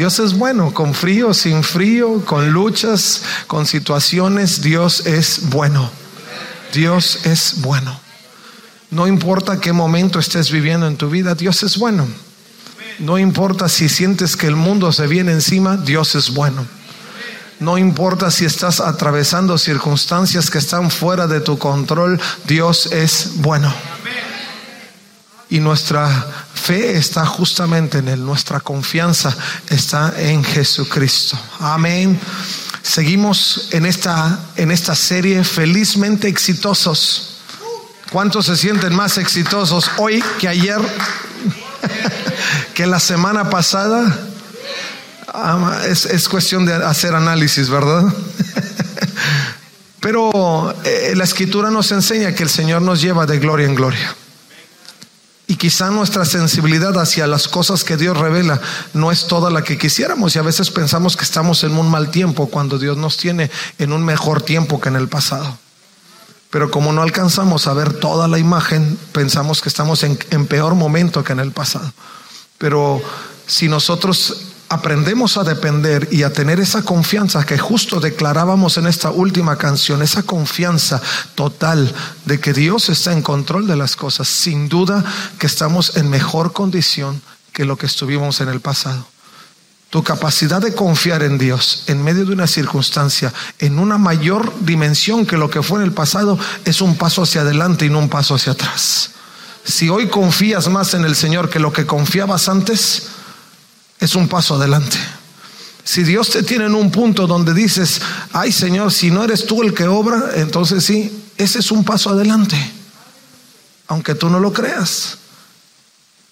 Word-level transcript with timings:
Dios 0.00 0.18
es 0.18 0.32
bueno, 0.32 0.72
con 0.72 0.94
frío, 0.94 1.34
sin 1.34 1.62
frío, 1.62 2.24
con 2.24 2.52
luchas, 2.52 3.20
con 3.46 3.66
situaciones, 3.66 4.62
Dios 4.62 5.04
es 5.04 5.50
bueno. 5.50 5.90
Dios 6.72 7.26
es 7.26 7.56
bueno. 7.60 8.00
No 8.90 9.06
importa 9.06 9.60
qué 9.60 9.74
momento 9.74 10.18
estés 10.18 10.50
viviendo 10.50 10.86
en 10.86 10.96
tu 10.96 11.10
vida, 11.10 11.34
Dios 11.34 11.62
es 11.64 11.76
bueno. 11.76 12.08
No 12.98 13.18
importa 13.18 13.68
si 13.68 13.90
sientes 13.90 14.38
que 14.38 14.46
el 14.46 14.56
mundo 14.56 14.90
se 14.90 15.06
viene 15.06 15.32
encima, 15.32 15.76
Dios 15.76 16.14
es 16.14 16.30
bueno. 16.30 16.64
No 17.58 17.76
importa 17.76 18.30
si 18.30 18.46
estás 18.46 18.80
atravesando 18.80 19.58
circunstancias 19.58 20.48
que 20.50 20.56
están 20.56 20.90
fuera 20.90 21.26
de 21.26 21.40
tu 21.40 21.58
control, 21.58 22.18
Dios 22.46 22.86
es 22.86 23.32
bueno. 23.42 23.70
Y 25.50 25.58
nuestra 25.58 26.08
fe 26.54 26.96
está 26.96 27.26
justamente 27.26 27.98
en 27.98 28.08
Él, 28.08 28.24
nuestra 28.24 28.60
confianza 28.60 29.36
está 29.68 30.14
en 30.16 30.44
Jesucristo. 30.44 31.36
Amén. 31.58 32.18
Seguimos 32.82 33.68
en 33.72 33.84
esta, 33.84 34.38
en 34.56 34.70
esta 34.70 34.94
serie 34.94 35.42
felizmente 35.44 36.28
exitosos. 36.28 37.40
¿Cuántos 38.10 38.46
se 38.46 38.56
sienten 38.56 38.94
más 38.94 39.18
exitosos 39.18 39.90
hoy 39.98 40.22
que 40.38 40.48
ayer? 40.48 40.80
que 42.74 42.86
la 42.86 43.00
semana 43.00 43.50
pasada. 43.50 44.26
Ah, 45.32 45.82
es, 45.86 46.28
cuestión 46.28 46.66
de 46.66 46.74
hacer 46.74 47.14
análisis, 47.14 47.68
¿verdad? 47.68 48.02
Pero 50.00 50.74
eh, 50.84 51.12
la 51.14 51.24
escritura 51.24 51.70
nos 51.70 51.92
enseña 51.92 52.34
que 52.34 52.42
el 52.42 52.48
Señor 52.48 52.82
nos 52.82 53.00
lleva 53.00 53.26
de 53.26 53.38
gloria 53.38 53.66
en 53.66 53.76
gloria. 53.76 54.16
Y 55.50 55.56
quizá 55.56 55.90
nuestra 55.90 56.24
sensibilidad 56.24 56.96
hacia 56.96 57.26
las 57.26 57.48
cosas 57.48 57.82
que 57.82 57.96
Dios 57.96 58.16
revela 58.16 58.60
no 58.94 59.10
es 59.10 59.26
toda 59.26 59.50
la 59.50 59.64
que 59.64 59.78
quisiéramos 59.78 60.36
y 60.36 60.38
a 60.38 60.42
veces 60.42 60.70
pensamos 60.70 61.16
que 61.16 61.24
estamos 61.24 61.64
en 61.64 61.76
un 61.76 61.90
mal 61.90 62.12
tiempo 62.12 62.48
cuando 62.48 62.78
Dios 62.78 62.96
nos 62.96 63.16
tiene 63.16 63.50
en 63.76 63.92
un 63.92 64.04
mejor 64.04 64.42
tiempo 64.42 64.80
que 64.80 64.90
en 64.90 64.94
el 64.94 65.08
pasado. 65.08 65.58
Pero 66.50 66.70
como 66.70 66.92
no 66.92 67.02
alcanzamos 67.02 67.66
a 67.66 67.74
ver 67.74 67.94
toda 67.94 68.28
la 68.28 68.38
imagen, 68.38 68.96
pensamos 69.10 69.60
que 69.60 69.68
estamos 69.68 70.04
en, 70.04 70.20
en 70.30 70.46
peor 70.46 70.76
momento 70.76 71.24
que 71.24 71.32
en 71.32 71.40
el 71.40 71.50
pasado. 71.50 71.92
Pero 72.56 73.02
si 73.48 73.68
nosotros 73.68 74.49
aprendemos 74.70 75.36
a 75.36 75.42
depender 75.42 76.08
y 76.12 76.22
a 76.22 76.32
tener 76.32 76.60
esa 76.60 76.82
confianza 76.82 77.44
que 77.44 77.58
justo 77.58 77.98
declarábamos 77.98 78.76
en 78.76 78.86
esta 78.86 79.10
última 79.10 79.58
canción, 79.58 80.00
esa 80.00 80.22
confianza 80.22 81.02
total 81.34 81.92
de 82.24 82.38
que 82.38 82.52
Dios 82.52 82.88
está 82.88 83.12
en 83.12 83.20
control 83.20 83.66
de 83.66 83.74
las 83.74 83.96
cosas, 83.96 84.28
sin 84.28 84.68
duda 84.68 85.04
que 85.40 85.48
estamos 85.48 85.96
en 85.96 86.08
mejor 86.08 86.52
condición 86.52 87.20
que 87.52 87.64
lo 87.64 87.76
que 87.76 87.86
estuvimos 87.86 88.40
en 88.40 88.48
el 88.48 88.60
pasado. 88.60 89.08
Tu 89.90 90.04
capacidad 90.04 90.62
de 90.62 90.72
confiar 90.72 91.24
en 91.24 91.36
Dios 91.36 91.82
en 91.88 92.04
medio 92.04 92.24
de 92.24 92.32
una 92.32 92.46
circunstancia 92.46 93.34
en 93.58 93.76
una 93.80 93.98
mayor 93.98 94.52
dimensión 94.60 95.26
que 95.26 95.36
lo 95.36 95.50
que 95.50 95.64
fue 95.64 95.80
en 95.80 95.86
el 95.86 95.92
pasado 95.92 96.38
es 96.64 96.80
un 96.80 96.96
paso 96.96 97.24
hacia 97.24 97.40
adelante 97.40 97.86
y 97.86 97.90
no 97.90 97.98
un 97.98 98.08
paso 98.08 98.36
hacia 98.36 98.52
atrás. 98.52 99.10
Si 99.64 99.88
hoy 99.88 100.06
confías 100.08 100.68
más 100.68 100.94
en 100.94 101.04
el 101.04 101.16
Señor 101.16 101.50
que 101.50 101.58
lo 101.58 101.72
que 101.72 101.86
confiabas 101.86 102.48
antes, 102.48 103.08
es 104.00 104.14
un 104.14 104.28
paso 104.28 104.54
adelante. 104.54 104.96
Si 105.84 106.02
Dios 106.02 106.30
te 106.30 106.42
tiene 106.42 106.66
en 106.66 106.74
un 106.74 106.90
punto 106.90 107.26
donde 107.26 107.54
dices, 107.54 108.00
ay 108.32 108.52
Señor, 108.52 108.92
si 108.92 109.10
no 109.10 109.24
eres 109.24 109.46
tú 109.46 109.62
el 109.62 109.74
que 109.74 109.86
obra, 109.86 110.30
entonces 110.36 110.84
sí, 110.84 111.24
ese 111.36 111.60
es 111.60 111.70
un 111.70 111.84
paso 111.84 112.10
adelante, 112.10 112.56
aunque 113.88 114.14
tú 114.14 114.28
no 114.28 114.40
lo 114.40 114.52
creas. 114.52 115.18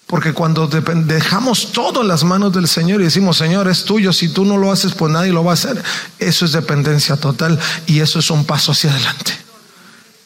Porque 0.07 0.33
cuando 0.33 0.67
dejamos 0.67 1.71
todo 1.71 2.01
en 2.01 2.07
las 2.07 2.23
manos 2.23 2.51
del 2.51 2.67
Señor 2.67 3.01
y 3.01 3.05
decimos, 3.05 3.37
Señor, 3.37 3.67
es 3.67 3.83
tuyo, 3.83 4.11
si 4.11 4.29
tú 4.29 4.43
no 4.43 4.57
lo 4.57 4.71
haces, 4.71 4.93
pues 4.93 5.11
nadie 5.11 5.31
lo 5.31 5.43
va 5.43 5.51
a 5.51 5.53
hacer, 5.53 5.83
eso 6.17 6.45
es 6.45 6.51
dependencia 6.51 7.15
total 7.15 7.59
y 7.85 7.99
eso 7.99 8.17
es 8.17 8.31
un 8.31 8.45
paso 8.45 8.71
hacia 8.71 8.91
adelante, 8.91 9.33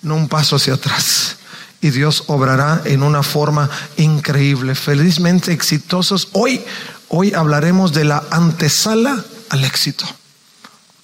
no 0.02 0.16
un 0.16 0.30
paso 0.30 0.56
hacia 0.56 0.76
atrás 0.76 1.38
y 1.84 1.90
Dios 1.90 2.24
obrará 2.28 2.82
en 2.86 3.04
una 3.04 3.24
forma 3.24 3.70
increíble. 3.98 4.74
Felizmente 4.74 5.52
exitosos. 5.52 6.30
Hoy, 6.32 6.62
hoy 7.16 7.32
hablaremos 7.34 7.94
de 7.94 8.06
la 8.06 8.24
antesala 8.32 9.24
al 9.50 9.64
éxito. 9.64 10.04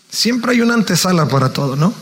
Siempre 0.09 0.53
hay 0.53 0.61
una 0.61 0.73
antesala 0.73 1.27
para 1.27 1.53
todo, 1.53 1.75
¿no? 1.75 1.93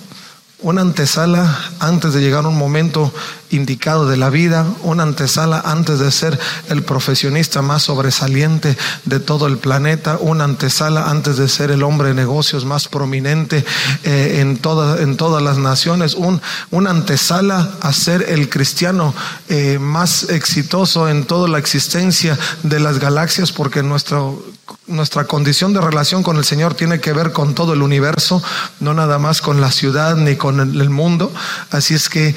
Una 0.59 0.81
antesala 0.81 1.55
antes 1.79 2.13
de 2.13 2.21
llegar 2.21 2.45
a 2.45 2.47
un 2.47 2.57
momento 2.57 3.13
indicado 3.51 4.07
de 4.07 4.17
la 4.17 4.31
vida, 4.31 4.65
una 4.81 5.03
antesala 5.03 5.61
antes 5.63 5.99
de 5.99 6.11
ser 6.11 6.39
el 6.69 6.81
profesionista 6.81 7.61
más 7.61 7.83
sobresaliente 7.83 8.75
de 9.05 9.19
todo 9.19 9.45
el 9.45 9.59
planeta, 9.59 10.17
una 10.19 10.45
antesala 10.45 11.11
antes 11.11 11.37
de 11.37 11.47
ser 11.47 11.69
el 11.69 11.83
hombre 11.83 12.07
de 12.07 12.15
negocios 12.15 12.65
más 12.65 12.87
prominente 12.87 13.63
eh, 14.03 14.39
en, 14.39 14.59
en 14.99 15.17
todas 15.17 15.43
las 15.43 15.59
naciones, 15.59 16.15
un, 16.15 16.41
una 16.71 16.89
antesala 16.89 17.73
a 17.81 17.93
ser 17.93 18.25
el 18.27 18.49
cristiano 18.49 19.13
eh, 19.49 19.77
más 19.79 20.23
exitoso 20.23 21.07
en 21.07 21.25
toda 21.25 21.47
la 21.47 21.59
existencia 21.59 22.35
de 22.63 22.79
las 22.79 22.97
galaxias, 22.97 23.51
porque 23.51 23.83
nuestro, 23.83 24.43
nuestra 24.87 25.25
condición 25.25 25.73
de 25.73 25.81
relación 25.81 26.23
con 26.23 26.37
el 26.37 26.45
Señor 26.45 26.73
tiene 26.73 26.99
que 26.99 27.13
ver 27.13 27.31
con 27.31 27.55
todo 27.55 27.73
el 27.73 27.81
universo, 27.81 28.41
no 28.79 28.93
nada 28.93 29.19
más 29.19 29.41
con 29.41 29.61
la 29.61 29.71
ciudad 29.71 30.15
ni 30.15 30.35
con 30.35 30.59
el 30.59 30.89
mundo. 30.89 31.33
Así 31.71 31.93
es 31.93 32.09
que 32.09 32.35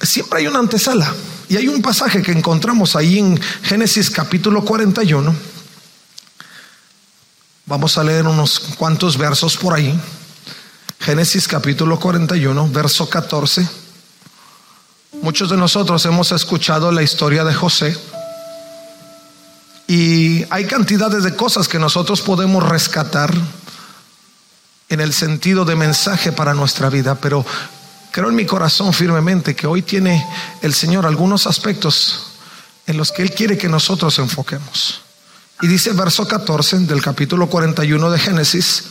siempre 0.00 0.40
hay 0.40 0.46
una 0.46 0.58
antesala. 0.58 1.12
Y 1.48 1.56
hay 1.56 1.68
un 1.68 1.82
pasaje 1.82 2.22
que 2.22 2.32
encontramos 2.32 2.96
ahí 2.96 3.18
en 3.18 3.40
Génesis 3.62 4.10
capítulo 4.10 4.64
41. 4.64 5.34
Vamos 7.66 7.98
a 7.98 8.04
leer 8.04 8.26
unos 8.26 8.58
cuantos 8.78 9.18
versos 9.18 9.56
por 9.56 9.74
ahí. 9.74 9.98
Génesis 10.98 11.46
capítulo 11.46 11.98
41, 11.98 12.68
verso 12.70 13.08
14. 13.08 13.68
Muchos 15.20 15.50
de 15.50 15.56
nosotros 15.56 16.04
hemos 16.06 16.32
escuchado 16.32 16.90
la 16.90 17.02
historia 17.02 17.44
de 17.44 17.54
José. 17.54 17.96
Y 19.86 20.44
hay 20.50 20.66
cantidades 20.66 21.24
de 21.24 21.36
cosas 21.36 21.68
que 21.68 21.78
nosotros 21.78 22.20
podemos 22.20 22.66
rescatar 22.66 23.32
en 24.88 25.00
el 25.00 25.12
sentido 25.12 25.64
de 25.64 25.76
mensaje 25.76 26.32
para 26.32 26.54
nuestra 26.54 26.88
vida, 26.90 27.14
pero 27.16 27.44
Creo 28.12 28.28
en 28.28 28.34
mi 28.34 28.44
corazón 28.44 28.92
firmemente 28.92 29.56
que 29.56 29.66
hoy 29.66 29.80
tiene 29.80 30.22
el 30.60 30.74
Señor 30.74 31.06
algunos 31.06 31.46
aspectos 31.46 32.26
en 32.86 32.98
los 32.98 33.10
que 33.10 33.22
Él 33.22 33.32
quiere 33.32 33.56
que 33.56 33.70
nosotros 33.70 34.18
enfoquemos. 34.18 35.00
Y 35.62 35.66
dice 35.66 35.92
verso 35.92 36.28
14 36.28 36.80
del 36.80 37.00
capítulo 37.00 37.48
41 37.48 38.10
de 38.10 38.18
Génesis, 38.18 38.84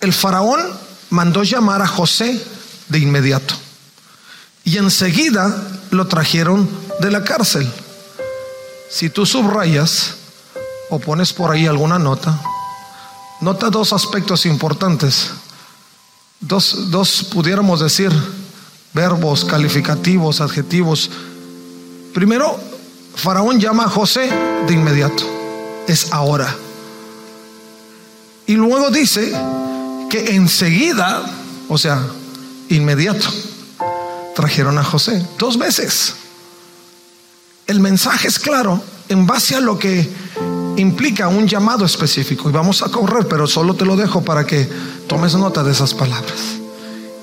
el 0.00 0.12
faraón 0.12 0.60
mandó 1.08 1.42
llamar 1.42 1.80
a 1.80 1.86
José 1.86 2.44
de 2.88 2.98
inmediato 2.98 3.54
y 4.62 4.76
enseguida 4.76 5.66
lo 5.90 6.06
trajeron 6.06 6.68
de 7.00 7.10
la 7.10 7.24
cárcel. 7.24 7.72
Si 8.92 9.08
tú 9.08 9.24
subrayas 9.24 10.16
o 10.90 10.98
pones 10.98 11.32
por 11.32 11.50
ahí 11.50 11.66
alguna 11.66 11.98
nota, 11.98 12.38
nota 13.40 13.70
dos 13.70 13.92
aspectos 13.92 14.44
importantes 14.44 15.30
dos, 16.42 16.90
dos 16.90 17.24
pudiéramos 17.32 17.80
decir 17.80 18.12
verbos 18.92 19.44
calificativos, 19.44 20.40
adjetivos. 20.40 21.10
Primero, 22.12 22.58
Faraón 23.14 23.58
llama 23.58 23.84
a 23.84 23.88
José 23.88 24.30
de 24.66 24.74
inmediato, 24.74 25.24
es 25.88 26.12
ahora. 26.12 26.54
Y 28.46 28.54
luego 28.54 28.90
dice 28.90 29.32
que 30.10 30.34
enseguida, 30.34 31.24
o 31.68 31.78
sea, 31.78 32.02
inmediato, 32.68 33.26
trajeron 34.34 34.78
a 34.78 34.84
José 34.84 35.26
dos 35.38 35.56
veces. 35.56 36.16
El 37.72 37.80
mensaje 37.80 38.28
es 38.28 38.38
claro 38.38 38.82
en 39.08 39.26
base 39.26 39.56
a 39.56 39.60
lo 39.60 39.78
que 39.78 40.06
implica 40.76 41.28
un 41.28 41.48
llamado 41.48 41.86
específico. 41.86 42.50
Y 42.50 42.52
vamos 42.52 42.82
a 42.82 42.90
correr, 42.90 43.26
pero 43.26 43.46
solo 43.46 43.72
te 43.72 43.86
lo 43.86 43.96
dejo 43.96 44.20
para 44.20 44.44
que 44.44 44.68
tomes 45.06 45.34
nota 45.36 45.64
de 45.64 45.72
esas 45.72 45.94
palabras. 45.94 46.58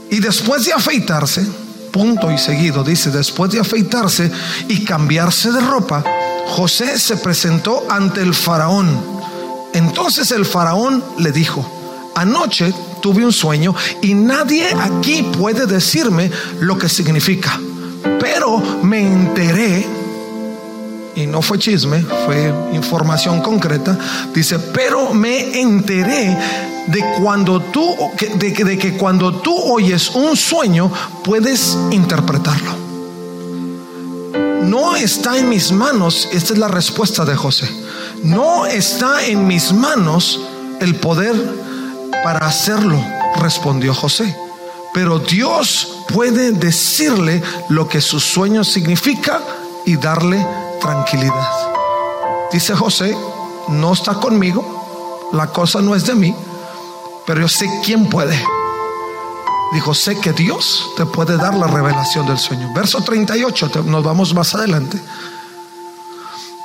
Y 0.10 0.20
después 0.20 0.66
de 0.66 0.74
afeitarse, 0.74 1.46
punto 1.94 2.32
y 2.32 2.40
seguido, 2.40 2.84
dice, 2.84 3.12
después 3.12 3.52
de 3.52 3.60
afeitarse 3.60 4.32
y 4.68 4.84
cambiarse 4.84 5.52
de 5.52 5.62
ropa, 5.62 6.04
José 6.48 6.98
se 6.98 7.18
presentó 7.18 7.86
ante 7.88 8.22
el 8.22 8.34
faraón 8.34 8.90
Entonces 9.76 10.32
el 10.32 10.46
faraón 10.48 11.04
le 11.20 11.32
dijo, 11.32 11.64
anoche 12.16 12.74
tuve 13.04 13.24
un 13.24 13.34
sueño 13.34 13.76
y 14.02 14.16
nadie 14.16 14.66
aquí 14.82 15.22
puede 15.38 15.68
decirme 15.68 16.32
lo 16.60 16.76
que 16.76 16.90
significa. 16.90 17.60
Pero 18.20 18.58
me 18.82 19.02
enteré, 19.02 19.99
y 21.20 21.28
no 21.28 21.42
fue 21.42 21.60
chisme, 21.60 22.02
fue 22.26 22.54
información 22.72 23.42
concreta, 23.42 23.98
dice, 24.34 24.58
pero 24.58 25.14
me 25.14 25.60
enteré 25.60 26.38
de 26.88 27.04
cuando 27.22 27.62
tú, 27.62 27.94
de, 28.38 28.52
de 28.52 28.78
que 28.78 28.96
cuando 28.96 29.42
tú 29.42 29.54
oyes 29.54 30.12
un 30.12 30.38
sueño, 30.38 30.90
puedes 31.26 31.78
interpretarlo. 31.92 32.72
No 34.64 34.96
está 34.96 35.38
en 35.38 35.50
mis 35.50 35.74
manos, 35.74 36.30
esta 36.32 36.54
es 36.54 36.60
la 36.60 36.70
respuesta 36.70 37.26
de 37.26 37.36
José, 37.36 37.70
no 38.24 38.66
está 38.66 39.26
en 39.26 39.46
mis 39.46 39.74
manos 39.74 40.40
el 40.80 40.96
poder 40.96 41.36
para 42.24 42.48
hacerlo, 42.48 43.04
respondió 43.42 43.94
José. 43.94 44.34
Pero 44.94 45.20
Dios 45.20 45.98
puede 46.14 46.54
decirle 46.54 47.44
lo 47.68 47.90
que 47.90 48.00
su 48.00 48.22
sueño 48.22 48.64
significa 48.64 49.42
y 49.86 49.98
darle 49.98 50.44
tranquilidad. 50.80 51.50
Dice 52.52 52.76
José, 52.76 53.16
no 53.70 53.94
está 53.94 54.16
conmigo, 54.16 55.30
la 55.34 55.48
cosa 55.48 55.82
no 55.82 55.96
es 55.96 56.06
de 56.06 56.16
mí, 56.16 56.36
pero 57.26 57.42
yo 57.42 57.48
sé 57.48 57.70
quién 57.84 58.10
puede. 58.10 58.42
Dijo, 59.72 59.94
sé 59.94 60.20
que 60.20 60.34
Dios 60.34 60.90
te 60.98 61.06
puede 61.06 61.38
dar 61.38 61.54
la 61.54 61.68
revelación 61.68 62.26
del 62.26 62.40
sueño. 62.40 62.72
Verso 62.74 63.02
38, 63.02 63.84
nos 63.86 64.04
vamos 64.04 64.34
más 64.34 64.56
adelante. 64.56 65.00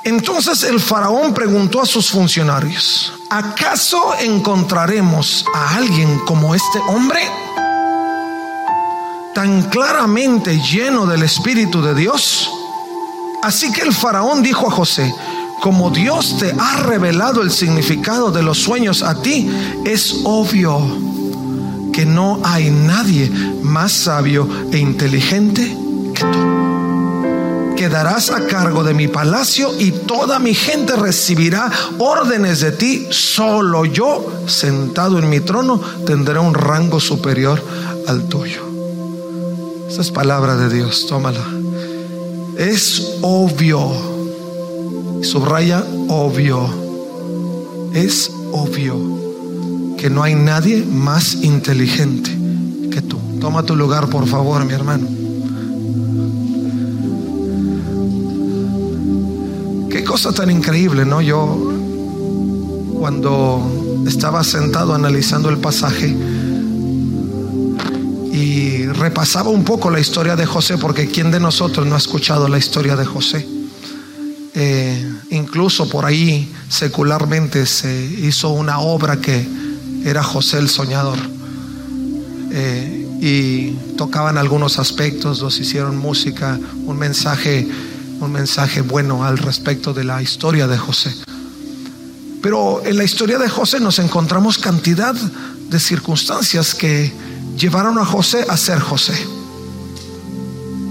Entonces 0.03 0.63
el 0.63 0.79
faraón 0.79 1.33
preguntó 1.33 1.81
a 1.81 1.85
sus 1.85 2.09
funcionarios, 2.09 3.13
¿acaso 3.29 4.13
encontraremos 4.19 5.45
a 5.53 5.75
alguien 5.75 6.19
como 6.19 6.53
este 6.53 6.79
hombre? 6.87 7.19
Tan 9.33 9.63
claramente 9.63 10.59
lleno 10.61 11.05
del 11.05 11.23
Espíritu 11.23 11.81
de 11.81 11.93
Dios. 11.95 12.49
Así 13.45 13.71
que 13.71 13.81
el 13.81 13.93
faraón 13.93 14.41
dijo 14.41 14.67
a 14.67 14.71
José, 14.71 15.13
como 15.61 15.91
Dios 15.91 16.37
te 16.39 16.51
ha 16.57 16.77
revelado 16.77 17.43
el 17.43 17.51
significado 17.51 18.31
de 18.31 18.41
los 18.41 18.57
sueños 18.57 19.03
a 19.03 19.21
ti, 19.21 19.47
es 19.85 20.21
obvio 20.23 20.81
que 21.93 22.07
no 22.07 22.41
hay 22.43 22.71
nadie 22.71 23.29
más 23.61 23.91
sabio 23.91 24.49
e 24.71 24.79
inteligente 24.79 25.77
que 26.15 26.23
tú 26.23 27.75
quedarás 27.77 28.31
a 28.31 28.47
cargo 28.47 28.83
de 28.83 28.95
mi 28.95 29.07
palacio 29.07 29.69
y 29.79 29.91
toda 29.91 30.39
mi 30.39 30.55
gente 30.55 30.95
recibirá 30.95 31.71
órdenes 31.99 32.61
de 32.61 32.71
ti. 32.71 33.05
Solo 33.11 33.85
yo, 33.85 34.25
sentado 34.47 35.19
en 35.19 35.29
mi 35.29 35.39
trono, 35.39 35.79
tendré 36.07 36.39
un 36.39 36.55
rango 36.55 36.99
superior 36.99 37.63
al 38.07 38.27
tuyo. 38.27 38.63
Esa 39.87 40.01
es 40.01 40.09
palabra 40.09 40.55
de 40.55 40.73
Dios, 40.73 41.05
tómala. 41.07 41.45
Es 42.57 43.17
obvio, 43.21 43.91
subraya 45.21 45.83
obvio, 46.07 46.69
es 47.93 48.31
obvio 48.51 48.95
que 49.97 50.09
no 50.09 50.23
hay 50.23 50.35
nadie 50.35 50.83
más 50.83 51.35
inteligente 51.43 52.31
que 52.91 53.01
tú. 53.01 53.17
Toma 53.39 53.63
tu 53.63 53.75
lugar, 53.75 54.09
por 54.09 54.27
favor, 54.27 54.63
mi 54.65 54.73
hermano. 54.73 55.25
cosa 60.05 60.31
tan 60.31 60.49
increíble, 60.49 61.03
¿no? 61.03 61.19
Yo 61.19 61.73
cuando 62.97 64.03
estaba 64.07 64.43
sentado 64.43 64.93
analizando 64.93 65.49
el 65.49 65.57
pasaje 65.57 66.15
y 68.31 68.74
repasaba 68.97 69.49
un 69.49 69.63
poco 69.63 69.89
la 69.89 69.99
historia 69.99 70.35
de 70.35 70.45
José, 70.45 70.77
porque 70.77 71.07
¿quién 71.07 71.31
de 71.31 71.39
nosotros 71.39 71.85
no 71.85 71.95
ha 71.95 71.97
escuchado 71.97 72.47
la 72.47 72.57
historia 72.57 72.95
de 72.95 73.05
José? 73.05 73.47
Eh, 74.53 75.13
incluso 75.31 75.89
por 75.89 76.05
ahí 76.05 76.51
secularmente 76.69 77.65
se 77.65 77.93
hizo 78.03 78.49
una 78.49 78.79
obra 78.79 79.17
que 79.17 79.45
era 80.03 80.23
José 80.23 80.59
el 80.59 80.69
Soñador. 80.69 81.19
Eh, 82.51 83.01
y 83.21 83.71
tocaban 83.97 84.37
algunos 84.37 84.79
aspectos, 84.79 85.41
los 85.41 85.59
hicieron 85.59 85.97
música, 85.97 86.59
un 86.85 86.97
mensaje 86.97 87.67
un 88.19 88.31
mensaje 88.31 88.81
bueno 88.81 89.23
al 89.23 89.37
respecto 89.37 89.93
de 89.93 90.03
la 90.03 90.21
historia 90.21 90.67
de 90.67 90.77
José. 90.77 91.13
Pero 92.41 92.85
en 92.85 92.97
la 92.97 93.03
historia 93.03 93.37
de 93.37 93.49
José 93.49 93.79
nos 93.79 93.99
encontramos 93.99 94.57
cantidad 94.57 95.13
de 95.13 95.79
circunstancias 95.79 96.75
que 96.75 97.11
llevaron 97.57 97.97
a 97.97 98.05
José 98.05 98.45
a 98.49 98.57
ser 98.57 98.79
José. 98.79 99.15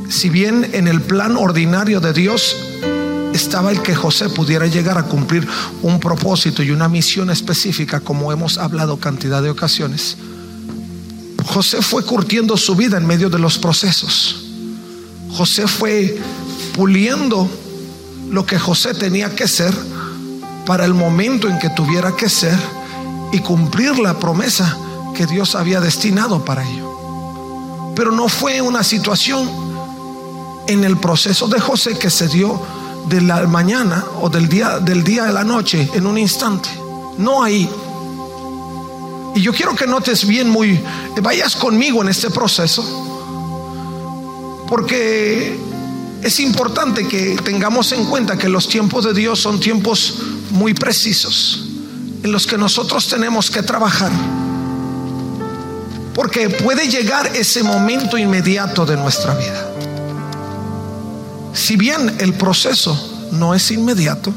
Si 0.08 0.30
bien 0.30 0.70
en 0.72 0.88
el 0.88 1.00
plan 1.00 1.36
ordinario 1.36 2.00
de 2.00 2.12
Dios 2.12 2.56
estaba 3.32 3.72
el 3.72 3.82
que 3.82 3.94
José 3.94 4.28
pudiera 4.28 4.66
llegar 4.66 4.96
a 4.96 5.04
cumplir 5.04 5.46
un 5.82 5.98
propósito 5.98 6.62
y 6.62 6.70
una 6.70 6.88
misión 6.88 7.30
específica, 7.30 8.00
como 8.00 8.32
hemos 8.32 8.58
hablado 8.58 8.98
cantidad 8.98 9.42
de 9.42 9.50
ocasiones, 9.50 10.16
José 11.44 11.82
fue 11.82 12.04
curtiendo 12.04 12.56
su 12.56 12.74
vida 12.74 12.96
en 12.96 13.06
medio 13.06 13.28
de 13.28 13.38
los 13.38 13.58
procesos. 13.58 14.44
José 15.30 15.66
fue 15.66 16.16
puliendo 16.74 17.48
lo 18.30 18.46
que 18.46 18.58
José 18.58 18.94
tenía 18.94 19.34
que 19.34 19.48
ser 19.48 19.74
para 20.64 20.84
el 20.84 20.94
momento 20.94 21.48
en 21.48 21.58
que 21.58 21.70
tuviera 21.70 22.14
que 22.16 22.28
ser 22.28 22.58
y 23.32 23.40
cumplir 23.40 23.98
la 23.98 24.18
promesa 24.18 24.78
que 25.14 25.26
Dios 25.26 25.54
había 25.54 25.80
destinado 25.80 26.44
para 26.44 26.68
ello. 26.68 27.92
Pero 27.96 28.12
no 28.12 28.28
fue 28.28 28.60
una 28.60 28.82
situación 28.82 29.48
en 30.66 30.84
el 30.84 30.96
proceso 30.98 31.46
de 31.48 31.60
José 31.60 31.98
que 31.98 32.10
se 32.10 32.28
dio 32.28 32.60
de 33.08 33.20
la 33.20 33.46
mañana 33.46 34.04
o 34.20 34.28
del 34.28 34.48
día 34.48 34.78
del 34.80 35.04
día 35.04 35.28
a 35.28 35.32
la 35.32 35.44
noche 35.44 35.88
en 35.94 36.06
un 36.06 36.18
instante. 36.18 36.68
No 37.18 37.42
ahí. 37.42 37.68
Y 39.34 39.40
yo 39.40 39.52
quiero 39.52 39.74
que 39.74 39.86
notes 39.86 40.26
bien 40.26 40.48
muy 40.48 40.80
vayas 41.22 41.56
conmigo 41.56 42.02
en 42.02 42.08
este 42.08 42.30
proceso 42.30 42.82
porque 44.68 45.58
es 46.22 46.40
importante 46.40 47.06
que 47.06 47.36
tengamos 47.44 47.92
en 47.92 48.06
cuenta 48.06 48.38
que 48.38 48.48
los 48.48 48.68
tiempos 48.68 49.04
de 49.04 49.12
Dios 49.12 49.40
son 49.40 49.60
tiempos 49.60 50.20
muy 50.50 50.72
precisos 50.72 51.68
en 52.22 52.32
los 52.32 52.46
que 52.46 52.56
nosotros 52.56 53.06
tenemos 53.06 53.50
que 53.50 53.62
trabajar. 53.62 54.10
Porque 56.14 56.48
puede 56.48 56.88
llegar 56.88 57.34
ese 57.34 57.62
momento 57.62 58.16
inmediato 58.16 58.86
de 58.86 58.96
nuestra 58.96 59.34
vida. 59.34 59.70
Si 61.52 61.76
bien 61.76 62.16
el 62.20 62.34
proceso 62.34 63.28
no 63.32 63.54
es 63.54 63.70
inmediato, 63.70 64.32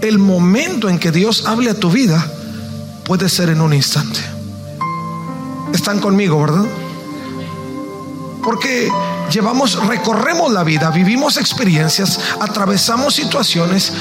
el 0.00 0.18
momento 0.18 0.88
en 0.88 0.98
que 0.98 1.10
Dios 1.10 1.46
hable 1.46 1.70
a 1.70 1.74
tu 1.74 1.90
vida 1.90 2.24
puede 3.04 3.28
ser 3.28 3.50
en 3.50 3.60
un 3.60 3.72
instante. 3.72 4.20
Están 5.72 6.00
conmigo, 6.00 6.40
¿verdad? 6.40 6.64
Porque 8.42 8.88
llevamos, 9.32 9.86
recorremos 9.86 10.52
la 10.52 10.64
vida, 10.64 10.90
vivimos 10.90 11.36
experiencias, 11.36 12.20
atravesamos 12.40 13.14
situaciones 13.14 13.92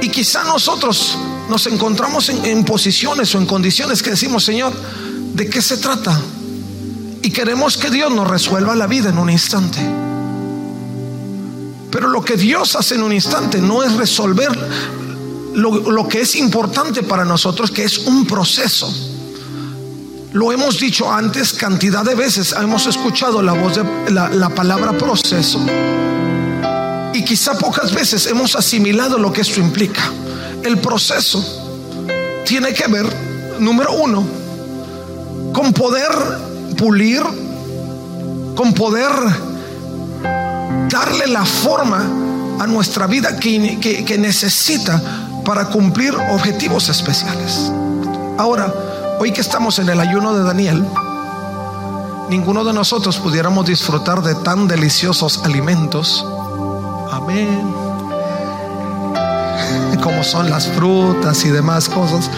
y 0.00 0.08
quizá 0.08 0.44
nosotros 0.44 1.16
nos 1.48 1.66
encontramos 1.66 2.28
en, 2.28 2.64
posiciones 2.64 3.34
o 3.34 3.38
en 3.38 3.46
condiciones 3.46 4.02
que 4.02 4.10
decimos, 4.10 4.44
Señor, 4.44 4.72
¿de 5.36 5.50
qué 5.50 5.60
se 5.60 5.76
trata? 5.76 6.18
Y 7.22 7.30
queremos 7.30 7.76
que 7.76 7.90
Dios 7.90 8.10
nos 8.10 8.26
resuelva 8.26 8.74
la 8.74 8.86
vida 8.86 9.10
en 9.10 9.18
un 9.18 9.28
instante. 9.28 9.78
Pero 11.90 12.08
lo 12.08 12.24
que 12.24 12.36
Dios 12.36 12.74
hace 12.74 12.94
en 12.94 13.02
un 13.02 13.12
instante 13.12 13.60
no 13.60 13.82
es 13.82 13.92
resolver 13.92 14.50
lo, 15.54 16.08
que 16.08 16.22
es 16.22 16.36
importante 16.36 17.02
para 17.02 17.24
nosotros, 17.24 17.70
que 17.70 17.84
es 17.84 17.98
un 17.98 18.26
proceso. 18.26 18.92
Lo 20.32 20.52
hemos 20.52 20.78
dicho 20.78 21.10
antes 21.10 21.52
cantidad 21.52 22.04
de 22.04 22.14
veces, 22.14 22.54
hemos 22.58 22.86
escuchado 22.86 23.42
la 23.42 23.52
voz 23.52 23.76
de 23.76 24.10
la, 24.10 24.48
palabra 24.50 24.96
proceso. 24.96 25.60
Y 27.12 27.24
quizá 27.24 27.58
pocas 27.58 27.92
veces 27.92 28.26
hemos 28.26 28.54
asimilado 28.56 29.18
lo 29.18 29.32
que 29.32 29.42
esto 29.42 29.60
implica. 29.60 30.10
El 30.62 30.78
proceso 30.78 31.42
tiene 32.44 32.72
que 32.74 32.86
ver, 32.88 33.06
número 33.58 33.94
uno, 33.94 34.45
con 35.56 35.72
poder 35.72 36.12
pulir, 36.76 37.22
con 38.54 38.74
poder 38.74 39.10
darle 40.90 41.26
la 41.26 41.44
forma 41.44 42.06
a 42.60 42.66
nuestra 42.66 43.06
vida 43.06 43.36
que, 43.40 44.04
que 44.06 44.18
necesita 44.18 45.02
para 45.44 45.70
cumplir 45.70 46.14
objetivos 46.30 46.88
especiales. 46.88 47.72
Ahora, 48.38 48.72
Hoy 49.18 49.32
que 49.32 49.40
estamos 49.40 49.78
en 49.78 49.88
el 49.88 49.98
ayuno 49.98 50.34
de 50.34 50.44
Daniel, 50.44 50.84
ninguno 52.28 52.64
de 52.64 52.74
nosotros 52.74 53.16
pudiéramos 53.16 53.64
disfrutar 53.64 54.22
de 54.22 54.34
tan 54.34 54.68
deliciosos 54.68 55.40
alimentos. 55.42 56.22
Amén. 57.10 57.72
como 60.02 60.22
son 60.22 60.50
las 60.50 60.68
frutas 60.68 61.46
y 61.46 61.48
demás 61.48 61.88
cosas, 61.88 62.30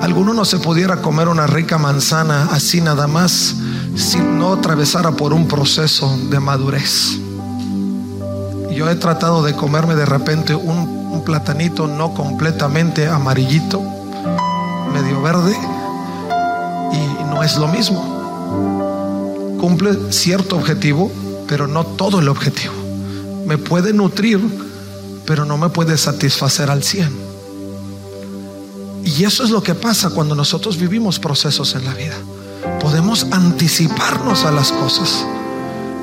alguno 0.00 0.34
no 0.34 0.44
se 0.44 0.58
pudiera 0.58 1.02
comer 1.02 1.28
una 1.28 1.46
rica 1.46 1.78
manzana 1.78 2.48
así 2.52 2.80
nada 2.80 3.06
más 3.06 3.54
si 3.96 4.18
no 4.18 4.52
atravesara 4.52 5.12
por 5.12 5.32
un 5.32 5.48
proceso 5.48 6.16
de 6.30 6.38
madurez. 6.38 7.18
Yo 8.72 8.88
he 8.88 8.94
tratado 8.94 9.42
de 9.42 9.54
comerme 9.54 9.96
de 9.96 10.06
repente 10.06 10.54
un, 10.54 10.96
platanito 11.26 11.88
no 11.88 12.14
completamente 12.14 13.08
amarillito, 13.08 13.82
medio 14.92 15.20
verde, 15.20 15.54
y 16.92 17.24
no 17.24 17.42
es 17.42 17.56
lo 17.56 17.66
mismo. 17.66 19.58
Cumple 19.60 20.12
cierto 20.12 20.56
objetivo, 20.56 21.10
pero 21.48 21.66
no 21.66 21.84
todo 21.84 22.20
el 22.20 22.28
objetivo. 22.28 22.72
Me 23.46 23.58
puede 23.58 23.92
nutrir, 23.92 24.40
pero 25.26 25.44
no 25.44 25.58
me 25.58 25.70
puede 25.70 25.98
satisfacer 25.98 26.70
al 26.70 26.84
100. 26.84 27.27
Y 29.18 29.24
eso 29.24 29.42
es 29.42 29.50
lo 29.50 29.64
que 29.64 29.74
pasa 29.74 30.10
cuando 30.10 30.36
nosotros 30.36 30.76
vivimos 30.76 31.18
procesos 31.18 31.74
en 31.74 31.84
la 31.84 31.92
vida. 31.92 32.14
Podemos 32.80 33.26
anticiparnos 33.32 34.44
a 34.44 34.52
las 34.52 34.70
cosas 34.70 35.26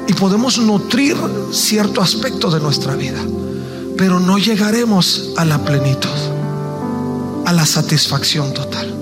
y 0.06 0.12
podemos 0.12 0.58
nutrir 0.58 1.16
cierto 1.54 2.02
aspecto 2.02 2.52
de 2.52 2.60
nuestra 2.60 2.94
vida, 2.96 3.22
pero 3.98 4.20
no 4.20 4.38
llegaremos 4.38 5.30
a 5.38 5.46
la 5.46 5.64
plenitud, 5.64 6.10
a 7.46 7.54
la 7.54 7.66
satisfacción 7.66 8.54
total. 8.54 8.94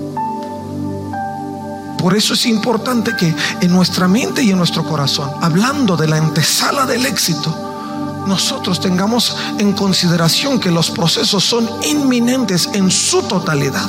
Por 1.98 2.16
eso 2.16 2.34
es 2.34 2.46
importante 2.46 3.16
que 3.18 3.34
en 3.62 3.72
nuestra 3.72 4.06
mente 4.06 4.44
y 4.44 4.50
en 4.50 4.58
nuestro 4.58 4.84
corazón, 4.84 5.28
hablando 5.40 5.96
de 5.96 6.06
la 6.06 6.18
antesala 6.18 6.86
del 6.86 7.04
éxito, 7.04 7.73
nosotros 8.26 8.80
tengamos 8.80 9.36
en 9.58 9.72
consideración 9.72 10.58
que 10.58 10.70
los 10.70 10.90
procesos 10.90 11.44
son 11.44 11.68
inminentes 11.84 12.68
en 12.72 12.90
su 12.90 13.22
totalidad. 13.22 13.88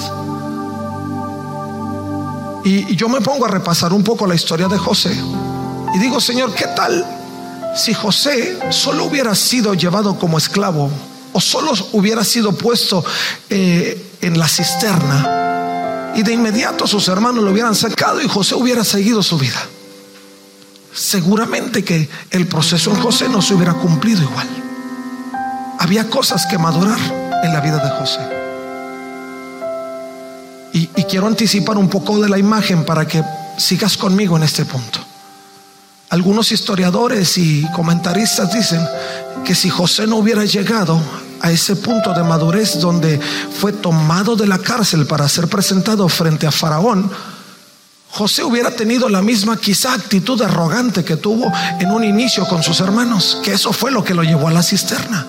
Y 2.63 2.95
yo 2.95 3.07
me 3.09 3.21
pongo 3.21 3.45
a 3.45 3.49
repasar 3.49 3.93
un 3.93 4.03
poco 4.03 4.25
la 4.25 4.35
historia 4.35 4.67
de 4.67 4.77
José. 4.77 5.15
Y 5.93 5.99
digo, 5.99 6.19
Señor, 6.19 6.53
¿qué 6.53 6.65
tal 6.75 7.05
si 7.75 7.93
José 7.93 8.57
solo 8.71 9.05
hubiera 9.05 9.35
sido 9.35 9.73
llevado 9.75 10.17
como 10.17 10.37
esclavo 10.37 10.89
o 11.31 11.39
solo 11.39 11.71
hubiera 11.91 12.23
sido 12.23 12.53
puesto 12.53 13.03
eh, 13.49 14.17
en 14.21 14.39
la 14.39 14.47
cisterna? 14.47 16.11
Y 16.15 16.23
de 16.23 16.33
inmediato 16.33 16.87
sus 16.87 17.07
hermanos 17.07 17.43
lo 17.43 17.51
hubieran 17.51 17.75
sacado 17.75 18.21
y 18.21 18.27
José 18.27 18.55
hubiera 18.55 18.83
seguido 18.83 19.21
su 19.21 19.37
vida. 19.37 19.61
Seguramente 20.95 21.83
que 21.83 22.09
el 22.31 22.47
proceso 22.47 22.89
en 22.89 23.01
José 23.01 23.27
no 23.27 23.41
se 23.41 23.53
hubiera 23.53 23.73
cumplido 23.73 24.23
igual. 24.23 24.47
Había 25.77 26.09
cosas 26.09 26.45
que 26.49 26.57
madurar 26.57 26.97
en 27.43 27.53
la 27.53 27.59
vida 27.59 27.83
de 27.83 27.89
José. 27.99 28.21
Y, 30.71 30.89
y 30.95 31.03
quiero 31.03 31.27
anticipar 31.27 31.77
un 31.77 31.89
poco 31.89 32.21
de 32.21 32.29
la 32.29 32.37
imagen 32.37 32.85
para 32.85 33.05
que 33.05 33.21
sigas 33.57 33.97
conmigo 33.97 34.37
en 34.37 34.43
este 34.43 34.63
punto. 34.63 34.99
Algunos 36.09 36.53
historiadores 36.53 37.37
y 37.37 37.65
comentaristas 37.73 38.53
dicen 38.53 38.79
que 39.43 39.53
si 39.53 39.69
José 39.69 40.07
no 40.07 40.15
hubiera 40.15 40.45
llegado 40.45 41.01
a 41.41 41.51
ese 41.51 41.75
punto 41.75 42.13
de 42.13 42.23
madurez 42.23 42.79
donde 42.79 43.19
fue 43.19 43.73
tomado 43.73 44.37
de 44.37 44.47
la 44.47 44.59
cárcel 44.59 45.05
para 45.05 45.27
ser 45.27 45.49
presentado 45.49 46.07
frente 46.07 46.47
a 46.47 46.51
Faraón, 46.51 47.11
José 48.15 48.45
hubiera 48.45 48.71
tenido 48.71 49.09
la 49.09 49.21
misma 49.21 49.57
quizá 49.57 49.93
actitud 49.93 50.41
arrogante 50.41 51.03
que 51.03 51.17
tuvo 51.17 51.51
en 51.81 51.91
un 51.91 52.01
inicio 52.01 52.47
con 52.47 52.63
sus 52.63 52.79
hermanos, 52.79 53.39
que 53.43 53.51
eso 53.51 53.73
fue 53.73 53.91
lo 53.91 54.05
que 54.05 54.13
lo 54.13 54.23
llevó 54.23 54.47
a 54.47 54.53
la 54.53 54.63
cisterna. 54.63 55.27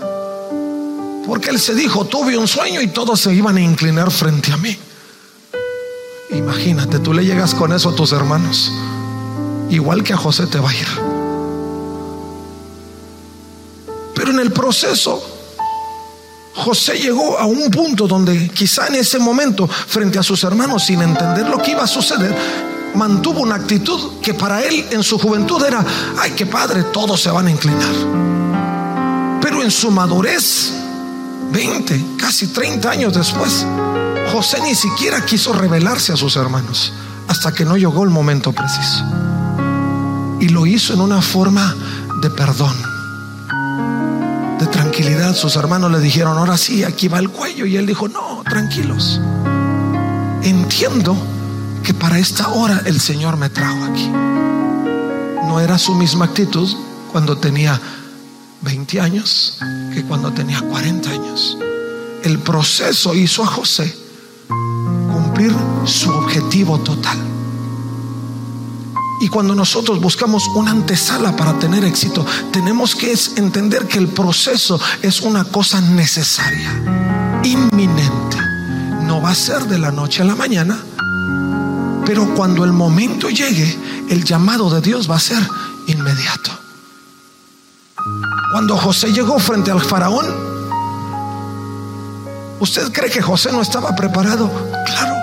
Porque 1.26 1.50
él 1.50 1.58
se 1.58 1.74
dijo, 1.74 2.04
tuve 2.04 2.38
un 2.38 2.46
sueño 2.46 2.80
y 2.80 2.86
todos 2.86 3.18
se 3.18 3.34
iban 3.34 3.56
a 3.56 3.60
inclinar 3.60 4.12
frente 4.12 4.52
a 4.52 4.56
mí. 4.58 4.78
Imagínate, 6.30 7.00
tú 7.00 7.12
le 7.12 7.24
llegas 7.24 7.56
con 7.56 7.72
eso 7.72 7.88
a 7.88 7.94
tus 7.96 8.12
hermanos, 8.12 8.70
igual 9.68 10.04
que 10.04 10.12
a 10.12 10.16
José 10.16 10.46
te 10.46 10.60
va 10.60 10.70
a 10.70 10.74
ir. 10.74 10.86
Pero 14.14 14.30
en 14.30 14.38
el 14.38 14.52
proceso 14.52 15.36
José 16.56 16.98
llegó 16.98 17.38
a 17.38 17.44
un 17.44 17.70
punto 17.70 18.08
donde 18.08 18.48
quizá 18.48 18.86
en 18.86 18.94
ese 18.94 19.18
momento, 19.18 19.68
frente 19.68 20.18
a 20.18 20.22
sus 20.22 20.42
hermanos, 20.42 20.84
sin 20.86 21.02
entender 21.02 21.46
lo 21.48 21.58
que 21.58 21.72
iba 21.72 21.84
a 21.84 21.86
suceder, 21.86 22.34
mantuvo 22.94 23.40
una 23.40 23.56
actitud 23.56 24.20
que 24.22 24.34
para 24.34 24.62
él 24.62 24.86
en 24.90 25.02
su 25.02 25.18
juventud 25.18 25.62
era, 25.64 25.84
ay, 26.18 26.32
qué 26.32 26.46
padre, 26.46 26.84
todos 26.84 27.20
se 27.20 27.30
van 27.30 27.46
a 27.46 27.50
inclinar. 27.50 27.94
Pero 29.40 29.62
en 29.62 29.70
su 29.70 29.90
madurez, 29.90 30.72
20, 31.52 32.16
casi 32.18 32.48
30 32.48 32.90
años 32.90 33.14
después, 33.14 33.66
José 34.32 34.60
ni 34.62 34.74
siquiera 34.74 35.24
quiso 35.24 35.52
revelarse 35.52 36.12
a 36.12 36.16
sus 36.16 36.36
hermanos 36.36 36.92
hasta 37.28 37.52
que 37.52 37.64
no 37.64 37.76
llegó 37.76 38.04
el 38.04 38.10
momento 38.10 38.52
preciso. 38.52 39.04
Y 40.40 40.48
lo 40.48 40.66
hizo 40.66 40.92
en 40.92 41.00
una 41.00 41.22
forma 41.22 41.74
de 42.20 42.30
perdón 42.30 42.76
de 44.58 44.66
tranquilidad. 44.66 45.34
Sus 45.34 45.56
hermanos 45.56 45.90
le 45.90 46.00
dijeron, 46.00 46.38
ahora 46.38 46.56
sí, 46.56 46.84
aquí 46.84 47.08
va 47.08 47.18
el 47.18 47.30
cuello. 47.30 47.66
Y 47.66 47.76
él 47.76 47.86
dijo, 47.86 48.08
no, 48.08 48.42
tranquilos. 48.48 49.20
Entiendo 50.42 51.16
que 51.86 51.94
para 51.94 52.18
esta 52.18 52.48
hora 52.48 52.82
el 52.84 53.00
Señor 53.00 53.36
me 53.36 53.48
trajo 53.48 53.84
aquí. 53.84 54.08
No 55.46 55.60
era 55.60 55.78
su 55.78 55.94
misma 55.94 56.24
actitud 56.24 56.68
cuando 57.12 57.38
tenía 57.38 57.80
20 58.62 59.00
años 59.00 59.60
que 59.94 60.02
cuando 60.02 60.32
tenía 60.32 60.60
40 60.62 61.08
años. 61.08 61.56
El 62.24 62.40
proceso 62.40 63.14
hizo 63.14 63.44
a 63.44 63.46
José 63.46 63.96
cumplir 64.48 65.54
su 65.84 66.10
objetivo 66.10 66.80
total. 66.80 67.18
Y 69.20 69.28
cuando 69.28 69.54
nosotros 69.54 70.00
buscamos 70.00 70.44
una 70.56 70.72
antesala 70.72 71.36
para 71.36 71.56
tener 71.60 71.84
éxito, 71.84 72.26
tenemos 72.50 72.96
que 72.96 73.14
entender 73.36 73.86
que 73.86 73.98
el 73.98 74.08
proceso 74.08 74.80
es 75.02 75.20
una 75.20 75.44
cosa 75.44 75.80
necesaria, 75.80 77.40
inminente. 77.44 78.38
No 79.04 79.22
va 79.22 79.30
a 79.30 79.34
ser 79.36 79.66
de 79.66 79.78
la 79.78 79.92
noche 79.92 80.22
a 80.22 80.24
la 80.24 80.34
mañana, 80.34 80.84
pero 82.06 82.34
cuando 82.34 82.64
el 82.64 82.72
momento 82.72 83.28
llegue, 83.28 83.76
el 84.08 84.24
llamado 84.24 84.70
de 84.70 84.80
Dios 84.80 85.10
va 85.10 85.16
a 85.16 85.20
ser 85.20 85.42
inmediato. 85.88 86.52
Cuando 88.52 88.76
José 88.76 89.12
llegó 89.12 89.38
frente 89.40 89.72
al 89.72 89.80
faraón, 89.80 90.24
¿usted 92.60 92.92
cree 92.92 93.10
que 93.10 93.20
José 93.20 93.50
no 93.50 93.60
estaba 93.60 93.94
preparado? 93.96 94.48
Claro, 94.86 95.14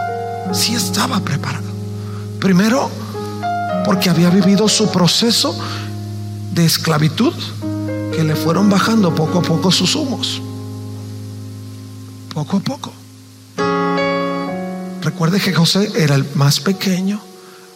sí 0.54 0.76
estaba 0.76 1.22
preparado. 1.22 1.72
Primero, 2.40 2.92
porque 3.86 4.10
había 4.10 4.30
vivido 4.30 4.68
su 4.68 4.92
proceso 4.92 5.58
de 6.52 6.66
esclavitud 6.66 7.34
que 8.14 8.24
le 8.24 8.36
fueron 8.36 8.70
bajando 8.70 9.16
poco 9.16 9.40
a 9.40 9.42
poco 9.42 9.72
sus 9.72 9.96
humos. 9.96 10.42
Poco 12.34 12.58
a 12.58 12.60
poco. 12.60 13.03
Recuerde 15.04 15.42
que 15.42 15.54
José 15.54 15.92
era 15.98 16.16
el 16.16 16.26
más 16.36 16.62
pequeño, 16.62 17.20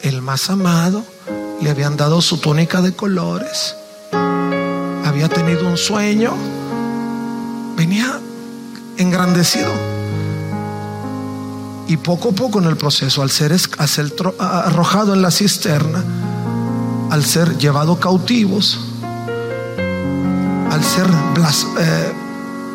el 0.02 0.22
más 0.22 0.50
amado, 0.50 1.04
le 1.62 1.70
habían 1.70 1.98
dado 1.98 2.22
su 2.22 2.38
túnica 2.38 2.82
de 2.82 2.94
colores, 2.94 3.76
había 5.04 5.28
tenido 5.28 5.68
un 5.68 5.76
sueño, 5.76 6.34
venía 7.76 8.22
engrandecido. 8.96 9.74
Y 11.90 11.98
poco 11.98 12.30
a 12.30 12.32
poco 12.32 12.60
en 12.60 12.66
el 12.66 12.78
proceso, 12.78 13.22
al 13.22 13.30
ser, 13.30 13.54
arrojado 14.40 15.14
en 15.14 15.22
la 15.22 15.30
cisterna, 15.30 16.06
al 17.10 17.26
ser 17.26 17.58
llevado 17.58 18.00
cautivos, 18.00 18.80
al 20.72 20.82
ser 20.82 21.08
eh, 21.78 22.14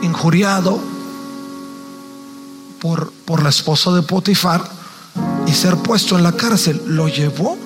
injuriado 0.03 0.92
por, 2.83 3.13
por 3.25 3.45
la 3.45 3.51
esposa 3.51 3.93
de 3.93 4.03
Potifar 4.03 4.61
y 5.47 5.53
ser 5.53 5.77
puesto 5.77 6.19
en 6.19 6.25
la 6.25 6.33
cárcel, 6.33 6.83
lo 6.85 7.07
llevó 7.07 7.57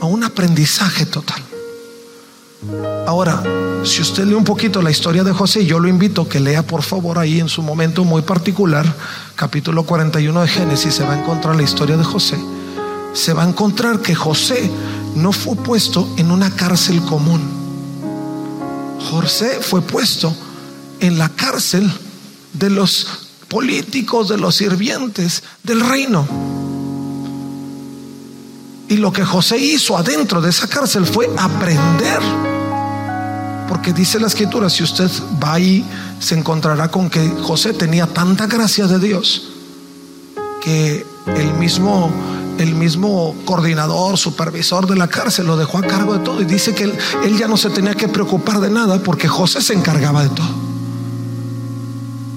a 0.00 0.06
un 0.06 0.24
aprendizaje 0.24 1.04
total. 1.04 1.42
Ahora, 3.06 3.42
si 3.84 4.00
usted 4.00 4.24
lee 4.24 4.32
un 4.32 4.44
poquito 4.44 4.80
la 4.80 4.90
historia 4.90 5.22
de 5.22 5.32
José, 5.32 5.66
yo 5.66 5.78
lo 5.78 5.86
invito 5.86 6.22
a 6.22 6.28
que 6.30 6.40
lea 6.40 6.66
por 6.66 6.82
favor 6.82 7.18
ahí 7.18 7.40
en 7.40 7.50
su 7.50 7.60
momento 7.60 8.04
muy 8.04 8.22
particular, 8.22 8.90
capítulo 9.36 9.84
41 9.84 10.40
de 10.40 10.48
Génesis, 10.48 10.94
se 10.94 11.04
va 11.04 11.12
a 11.12 11.20
encontrar 11.20 11.56
la 11.56 11.62
historia 11.62 11.98
de 11.98 12.04
José. 12.04 12.38
Se 13.12 13.34
va 13.34 13.44
a 13.44 13.48
encontrar 13.48 14.00
que 14.00 14.14
José 14.14 14.70
no 15.14 15.32
fue 15.32 15.56
puesto 15.56 16.08
en 16.16 16.30
una 16.30 16.50
cárcel 16.50 17.02
común. 17.02 17.42
José 19.10 19.58
fue 19.60 19.82
puesto 19.82 20.34
en 21.00 21.18
la 21.18 21.28
cárcel 21.28 21.92
de 22.54 22.70
los 22.70 23.23
políticos, 23.54 24.28
de 24.28 24.36
los 24.36 24.56
sirvientes 24.56 25.44
del 25.62 25.80
reino. 25.80 26.26
Y 28.88 28.96
lo 28.96 29.12
que 29.12 29.24
José 29.24 29.58
hizo 29.58 29.96
adentro 29.96 30.40
de 30.40 30.50
esa 30.50 30.66
cárcel 30.66 31.06
fue 31.06 31.30
aprender 31.38 32.18
porque 33.68 33.92
dice 33.92 34.18
la 34.18 34.26
escritura, 34.26 34.68
si 34.68 34.82
usted 34.82 35.08
va 35.42 35.54
ahí 35.54 35.84
se 36.18 36.34
encontrará 36.34 36.90
con 36.90 37.08
que 37.08 37.28
José 37.42 37.72
tenía 37.72 38.08
tanta 38.08 38.46
gracia 38.46 38.88
de 38.88 38.98
Dios 38.98 39.44
que 40.60 41.06
el 41.36 41.54
mismo 41.54 42.12
el 42.58 42.74
mismo 42.74 43.36
coordinador, 43.44 44.18
supervisor 44.18 44.88
de 44.88 44.96
la 44.96 45.06
cárcel 45.06 45.46
lo 45.46 45.56
dejó 45.56 45.78
a 45.78 45.82
cargo 45.82 46.14
de 46.14 46.24
todo 46.24 46.40
y 46.40 46.44
dice 46.44 46.74
que 46.74 46.84
él, 46.84 46.94
él, 47.24 47.38
ya 47.38 47.46
no 47.46 47.56
se 47.56 47.70
tenía 47.70 47.94
que 47.94 48.08
preocupar 48.08 48.60
de 48.60 48.70
nada 48.70 49.00
porque 49.00 49.28
José 49.28 49.60
se 49.60 49.74
encargaba 49.74 50.24
de 50.24 50.30
todo. 50.30 50.63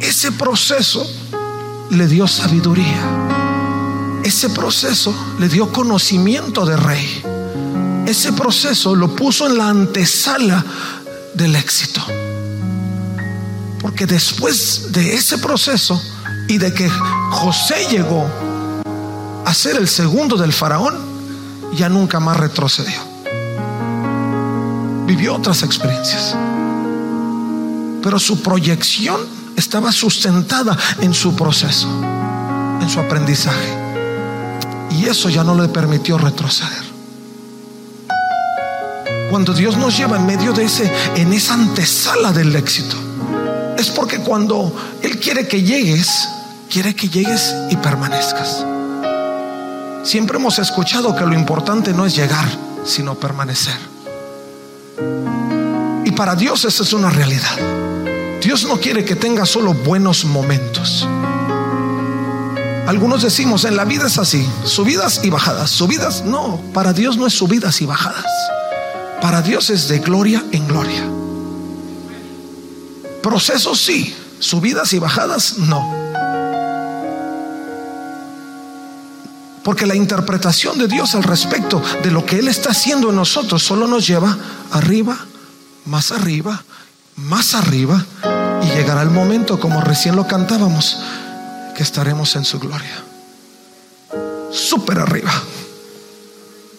Ese 0.07 0.31
proceso 0.31 1.05
le 1.89 2.07
dio 2.07 2.29
sabiduría. 2.29 4.21
Ese 4.23 4.49
proceso 4.49 5.13
le 5.37 5.49
dio 5.49 5.69
conocimiento 5.69 6.65
de 6.65 6.77
rey. 6.77 7.21
Ese 8.05 8.31
proceso 8.31 8.95
lo 8.95 9.13
puso 9.13 9.47
en 9.47 9.57
la 9.57 9.67
antesala 9.67 10.63
del 11.33 11.57
éxito. 11.57 12.01
Porque 13.81 14.05
después 14.05 14.93
de 14.93 15.13
ese 15.13 15.39
proceso 15.39 16.01
y 16.47 16.57
de 16.57 16.73
que 16.73 16.89
José 17.31 17.75
llegó 17.91 18.25
a 19.43 19.53
ser 19.53 19.75
el 19.75 19.89
segundo 19.89 20.37
del 20.37 20.53
faraón, 20.53 20.95
ya 21.75 21.89
nunca 21.89 22.21
más 22.21 22.37
retrocedió. 22.37 23.01
Vivió 25.05 25.35
otras 25.35 25.63
experiencias. 25.63 26.33
Pero 28.01 28.17
su 28.19 28.41
proyección 28.41 29.36
estaba 29.57 29.91
sustentada 29.91 30.77
en 31.01 31.13
su 31.13 31.35
proceso, 31.35 31.89
en 32.79 32.89
su 32.89 32.99
aprendizaje. 32.99 33.75
Y 34.91 35.05
eso 35.05 35.29
ya 35.29 35.43
no 35.43 35.55
le 35.55 35.67
permitió 35.67 36.17
retroceder. 36.17 36.87
Cuando 39.29 39.53
Dios 39.53 39.75
nos 39.75 39.97
lleva 39.97 40.15
en 40.15 40.25
medio 40.25 40.53
de 40.53 40.63
ese, 40.63 40.89
en 41.15 41.33
esa 41.33 41.55
antesala 41.55 42.31
del 42.31 42.55
éxito, 42.55 42.95
es 43.77 43.89
porque 43.89 44.19
cuando 44.19 44.73
Él 45.01 45.19
quiere 45.19 45.47
que 45.47 45.61
llegues, 45.61 46.29
quiere 46.69 46.95
que 46.95 47.09
llegues 47.09 47.53
y 47.69 47.75
permanezcas. 47.75 48.63
Siempre 50.03 50.37
hemos 50.37 50.59
escuchado 50.59 51.15
que 51.15 51.25
lo 51.25 51.33
importante 51.33 51.91
no 51.93 52.05
es 52.05 52.15
llegar, 52.15 52.47
sino 52.85 53.15
permanecer. 53.15 53.77
Y 56.05 56.11
para 56.11 56.35
Dios 56.35 56.63
esa 56.63 56.83
es 56.83 56.93
una 56.93 57.09
realidad. 57.09 57.96
Dios 58.47 58.63
no 58.63 58.79
quiere 58.79 59.03
que 59.03 59.17
tengas 59.17 59.49
solo 59.49 59.73
buenos 59.73 60.23
momentos. 60.23 61.05
Algunos 62.87 63.21
decimos, 63.21 63.65
en 63.65 63.75
la 63.75 63.83
vida 63.83 64.07
es 64.07 64.17
así, 64.17 64.47
subidas 64.63 65.19
y 65.21 65.29
bajadas. 65.29 65.69
Subidas, 65.69 66.23
no, 66.23 66.61
para 66.73 66.93
Dios 66.93 67.17
no 67.17 67.27
es 67.27 67.33
subidas 67.33 67.81
y 67.81 67.85
bajadas. 67.85 68.23
Para 69.19 69.41
Dios 69.41 69.69
es 69.69 69.89
de 69.89 69.99
gloria 69.99 70.45
en 70.53 70.65
gloria. 70.65 71.05
Procesos 73.21 73.81
sí, 73.81 74.15
subidas 74.39 74.93
y 74.93 74.99
bajadas 74.99 75.57
no. 75.57 75.83
Porque 79.61 79.85
la 79.85 79.95
interpretación 79.95 80.77
de 80.77 80.87
Dios 80.87 81.15
al 81.15 81.23
respecto 81.23 81.81
de 82.01 82.11
lo 82.11 82.25
que 82.25 82.39
Él 82.39 82.47
está 82.47 82.69
haciendo 82.69 83.09
en 83.09 83.17
nosotros 83.17 83.61
solo 83.61 83.87
nos 83.87 84.07
lleva 84.07 84.37
arriba, 84.71 85.17
más 85.83 86.13
arriba, 86.13 86.63
más 87.17 87.53
arriba 87.53 88.05
llegará 88.77 89.01
el 89.01 89.09
momento, 89.09 89.59
como 89.59 89.81
recién 89.81 90.15
lo 90.15 90.27
cantábamos, 90.27 90.99
que 91.75 91.81
estaremos 91.81 92.35
en 92.35 92.45
su 92.45 92.59
gloria. 92.59 93.03
Súper 94.51 94.99
arriba. 94.99 95.31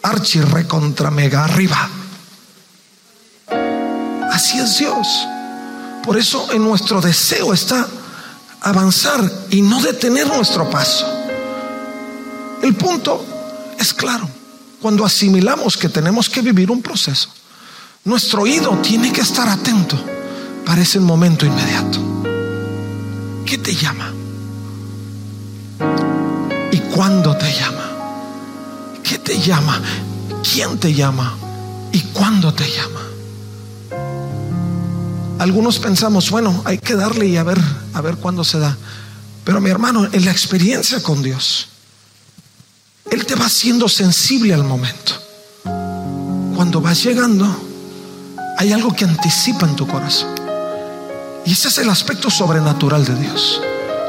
Archi 0.03 0.41
recontra 0.41 1.11
mega 1.11 1.45
arriba. 1.45 1.89
Así 4.31 4.59
es 4.59 4.79
Dios. 4.79 5.09
Por 6.05 6.17
eso 6.17 6.53
en 6.53 6.63
nuestro 6.63 7.01
deseo 7.01 7.53
está 7.53 7.87
avanzar 8.61 9.21
y 9.51 9.61
no 9.61 9.81
detener 9.81 10.29
nuestro 10.29 10.71
paso. 10.71 11.05
El 12.63 12.77
punto 12.77 13.25
es 13.77 13.93
claro. 13.93 14.29
Cuando 14.81 15.05
asimilamos 15.05 15.77
que 15.77 15.89
tenemos 15.89 16.29
que 16.29 16.43
vivir 16.43 16.71
un 16.71 16.81
proceso, 16.81 17.29
nuestro 18.05 18.43
oído 18.43 18.79
tiene 18.83 19.13
que 19.13 19.23
estar 19.23 19.49
atento 19.49 20.18
para 20.69 20.83
ese 20.83 21.01
momento 21.01 21.47
inmediato. 21.47 21.99
¿Qué 23.47 23.57
te 23.57 23.75
llama? 23.75 24.13
¿Y 26.71 26.79
cuándo 26.95 27.35
te 27.39 27.51
llama? 27.51 27.89
¿Qué 29.03 29.17
te 29.17 29.41
llama? 29.41 29.81
¿Quién 30.43 30.79
te 30.79 30.93
llama? 30.93 31.35
¿Y 31.91 32.01
cuándo 32.13 32.53
te 32.53 32.65
llama? 32.71 33.01
Algunos 35.39 35.79
pensamos, 35.79 36.31
bueno, 36.31 36.61
hay 36.67 36.77
que 36.77 36.97
darle 36.97 37.27
y 37.29 37.39
a 37.39 37.45
ver, 37.45 37.59
a 37.95 38.03
ver 38.03 38.17
cuándo 38.17 38.45
se 38.45 38.59
da. 38.59 38.77
Pero 39.45 39.63
mi 39.63 39.71
hermano, 39.71 40.07
en 40.13 40.27
la 40.27 40.33
experiencia 40.33 41.03
con 41.03 41.23
Dios, 41.23 41.69
Él 43.11 43.25
te 43.25 43.37
va 43.37 43.47
haciendo 43.47 43.89
sensible 43.89 44.53
al 44.53 44.65
momento. 44.65 45.15
Cuando 46.55 46.83
vas 46.83 47.03
llegando, 47.03 47.47
hay 48.59 48.75
algo 48.75 48.95
que 48.95 49.07
anticipa 49.07 49.67
en 49.67 49.75
tu 49.75 49.87
corazón. 49.87 50.48
Y 51.49 51.53
ese 51.53 51.69
es 51.69 51.79
el 51.79 51.89
aspecto 51.89 52.29
sobrenatural 52.29 53.07
de 53.07 53.15
Dios. 53.15 53.63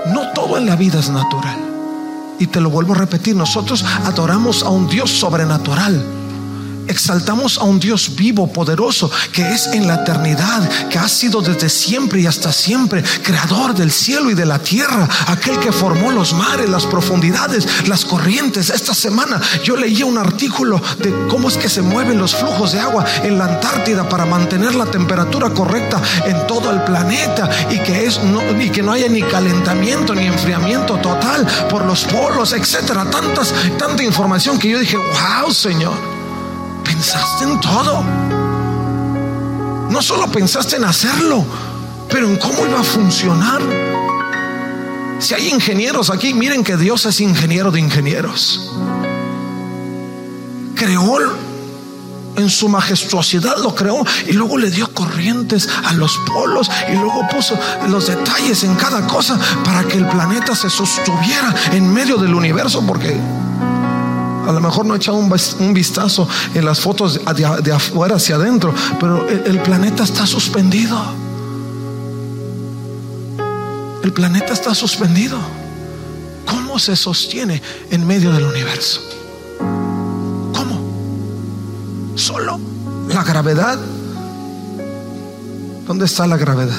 No 0.08 0.34
todo 0.34 0.58
en 0.58 0.66
la 0.66 0.76
vida 0.76 1.00
es 1.00 1.10
natural. 1.10 1.58
Y 2.38 2.48
te 2.48 2.60
lo 2.60 2.70
vuelvo 2.70 2.92
a 2.92 2.98
repetir, 2.98 3.34
nosotros 3.34 3.86
adoramos 4.04 4.62
a 4.62 4.68
un 4.68 4.90
Dios 4.90 5.10
sobrenatural 5.10 6.19
exaltamos 6.90 7.58
a 7.58 7.64
un 7.64 7.80
Dios 7.80 8.16
vivo, 8.16 8.52
poderoso, 8.52 9.10
que 9.32 9.48
es 9.54 9.68
en 9.68 9.88
la 9.88 9.96
eternidad, 9.96 10.68
que 10.90 10.98
ha 10.98 11.08
sido 11.08 11.42
desde 11.42 11.70
siempre 11.70 12.22
y 12.22 12.26
hasta 12.26 12.52
siempre, 12.52 13.04
creador 13.24 13.74
del 13.74 13.92
cielo 13.92 14.30
y 14.32 14.34
de 14.34 14.46
la 14.46 14.60
tierra, 14.60 15.08
aquel 15.28 15.60
que 15.60 15.72
formó 15.72 16.12
los 16.12 16.34
mares, 16.34 16.70
las 16.70 16.86
profundidades, 16.86 17.88
las 17.88 18.04
corrientes. 18.04 18.70
Esta 18.70 18.94
semana 18.94 19.40
yo 19.64 19.76
leí 19.76 20.04
un 20.04 20.18
artículo 20.18 20.82
de 21.00 21.14
cómo 21.30 21.48
es 21.48 21.58
que 21.58 21.70
se 21.70 21.82
mueven 21.82 22.18
los 22.18 22.36
flujos 22.36 22.72
de 22.72 22.80
agua 22.80 23.06
en 23.24 23.38
la 23.38 23.46
Antártida 23.46 24.08
para 24.10 24.26
mantener 24.26 24.76
la 24.76 24.86
temperatura 24.86 25.52
correcta 25.52 26.02
en 26.26 26.48
todo 26.48 26.72
el 26.72 26.82
planeta 26.84 27.50
y 27.70 27.80
que, 27.80 28.06
es, 28.06 28.22
no, 28.24 28.42
y 28.62 28.70
que 28.70 28.82
no 28.82 28.92
haya 28.92 29.08
ni 29.08 29.22
calentamiento 29.22 30.16
ni 30.16 30.26
enfriamiento 30.26 30.98
total 30.98 31.46
por 31.70 31.86
los 31.86 32.04
polos, 32.06 32.54
etcétera. 32.54 33.06
Tantas, 33.10 33.54
tanta 33.78 34.04
información 34.04 34.58
que 34.58 34.70
yo 34.70 34.80
dije, 34.80 34.98
wow, 34.98 35.52
Señor 35.52 36.19
pensaste 37.00 37.46
en 37.46 37.62
todo. 37.62 38.04
No 39.90 40.02
solo 40.02 40.30
pensaste 40.30 40.76
en 40.76 40.84
hacerlo, 40.84 41.46
pero 42.10 42.28
en 42.28 42.36
cómo 42.36 42.66
iba 42.66 42.82
a 42.82 42.84
funcionar. 42.84 43.62
Si 45.20 45.34
hay 45.34 45.48
ingenieros 45.48 46.10
aquí, 46.10 46.34
miren 46.34 46.62
que 46.62 46.76
Dios 46.76 47.06
es 47.06 47.22
ingeniero 47.22 47.72
de 47.72 47.80
ingenieros. 47.80 48.74
Creó 50.76 51.20
en 52.36 52.50
su 52.50 52.68
majestuosidad, 52.68 53.56
lo 53.60 53.74
creó 53.74 54.06
y 54.28 54.34
luego 54.34 54.58
le 54.58 54.70
dio 54.70 54.94
corrientes 54.94 55.70
a 55.86 55.94
los 55.94 56.18
polos 56.28 56.70
y 56.92 56.96
luego 56.96 57.26
puso 57.30 57.58
los 57.88 58.08
detalles 58.08 58.66
en 58.66 58.76
cada 58.76 59.08
cosa 59.08 59.40
para 59.64 59.86
que 59.86 59.98
el 59.98 60.06
planeta 60.06 60.54
se 60.54 60.70
sostuviera 60.70 61.56
en 61.72 61.94
medio 61.94 62.18
del 62.18 62.34
universo 62.34 62.84
porque 62.86 63.18
a 64.50 64.52
lo 64.52 64.62
mejor 64.62 64.84
no 64.84 64.96
he 64.96 64.98
echado 64.98 65.18
un, 65.18 65.74
vistazo 65.76 66.28
en 66.56 66.66
las 66.66 66.80
fotos 66.80 67.22
de, 67.36 67.72
afuera 67.72 68.16
hacia 68.16 68.36
adentro, 68.36 68.74
pero 69.00 69.30
el, 69.30 69.62
planeta 69.62 70.04
está 70.04 70.26
suspendido. 70.26 71.00
El 74.04 74.12
planeta 74.12 74.54
está 74.54 74.74
suspendido. 74.74 75.38
¿Cómo 76.48 76.80
se 76.80 76.96
sostiene 76.96 77.62
en 77.92 78.08
medio 78.08 78.32
del 78.32 78.46
universo? 78.46 79.02
¿Cómo? 79.60 82.14
Solo 82.16 82.60
la 83.08 83.24
gravedad. 83.24 83.78
¿Dónde 85.86 86.06
está 86.06 86.26
la 86.26 86.38
gravedad? 86.38 86.74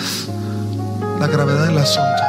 La 1.20 1.28
gravedad 1.28 1.68
del 1.68 1.78
asunto. 1.78 2.22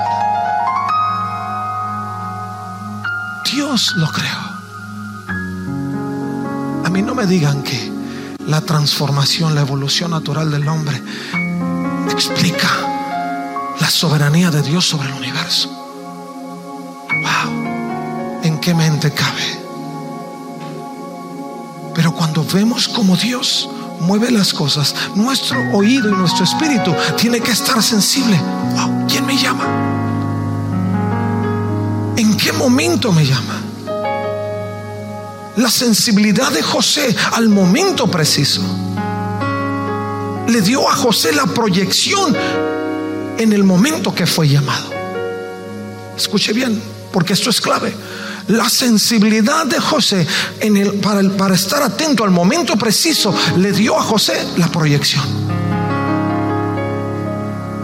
Dios 3.52 3.92
lo 3.96 4.08
creó 4.12 4.51
mí 6.92 7.02
no 7.02 7.16
me 7.16 7.26
digan 7.26 7.64
que 7.64 7.90
la 8.48 8.60
transformación, 8.60 9.56
la 9.56 9.62
evolución 9.62 10.12
natural 10.12 10.52
del 10.52 10.68
hombre 10.68 11.02
explica 12.12 12.68
la 13.80 13.90
soberanía 13.90 14.52
de 14.52 14.62
Dios 14.62 14.86
sobre 14.90 15.08
el 15.08 15.16
universo. 15.16 15.70
Wow, 17.24 18.42
¿en 18.44 18.60
qué 18.60 18.74
mente 18.74 19.10
cabe? 19.12 19.60
Pero 21.96 22.14
cuando 22.14 22.44
vemos 22.44 22.90
como 22.90 23.16
Dios 23.16 23.70
mueve 24.02 24.30
las 24.30 24.54
cosas, 24.54 24.94
nuestro 25.16 25.58
oído 25.72 26.10
y 26.10 26.14
nuestro 26.14 26.44
espíritu 26.44 26.94
tiene 27.18 27.40
que 27.40 27.52
estar 27.52 27.82
sensible. 27.82 28.38
Wow, 28.76 29.08
¿quién 29.08 29.26
me 29.26 29.38
llama? 29.38 29.64
¿En 32.18 32.36
qué 32.36 32.52
momento 32.52 33.14
me 33.14 33.26
llama? 33.26 33.71
La 35.58 35.70
sensibilidad 35.70 36.52
de 36.52 36.62
José 36.62 37.16
al 37.34 37.50
momento 37.50 38.10
preciso. 38.10 38.62
Le 40.48 40.62
dio 40.62 40.90
a 40.90 40.96
José 40.96 41.34
la 41.34 41.46
proyección 41.46 42.36
en 43.38 43.54
el 43.54 43.64
momento 43.64 44.14
que 44.14 44.26
fue 44.26 44.48
llamado. 44.48 44.90
Escuche 46.16 46.54
bien, 46.54 46.82
porque 47.12 47.34
esto 47.34 47.50
es 47.50 47.60
clave. 47.60 47.94
La 48.48 48.70
sensibilidad 48.70 49.66
de 49.66 49.80
José 49.80 50.28
en 50.60 50.78
el, 50.78 50.94
para, 50.96 51.22
para 51.38 51.56
estar 51.56 51.82
atento 51.84 52.24
al 52.24 52.32
momento 52.32 52.76
preciso 52.76 53.34
le 53.58 53.72
dio 53.72 53.98
a 53.98 54.04
José 54.04 54.46
la 54.58 54.68
proyección. 54.68 55.24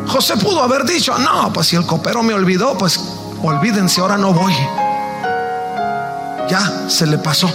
José 0.08 0.38
pudo 0.38 0.64
haber 0.64 0.86
dicho, 0.86 1.18
no, 1.18 1.52
pues 1.54 1.68
si 1.68 1.76
el 1.76 1.86
copero 1.86 2.24
me 2.24 2.34
olvidó, 2.34 2.78
pues 2.78 3.00
olvídense, 3.42 4.02
ahora 4.02 4.18
no 4.18 4.34
voy. 4.34 4.54
Ya 6.50 6.90
se 6.90 7.06
le 7.06 7.18
pasó. 7.18 7.48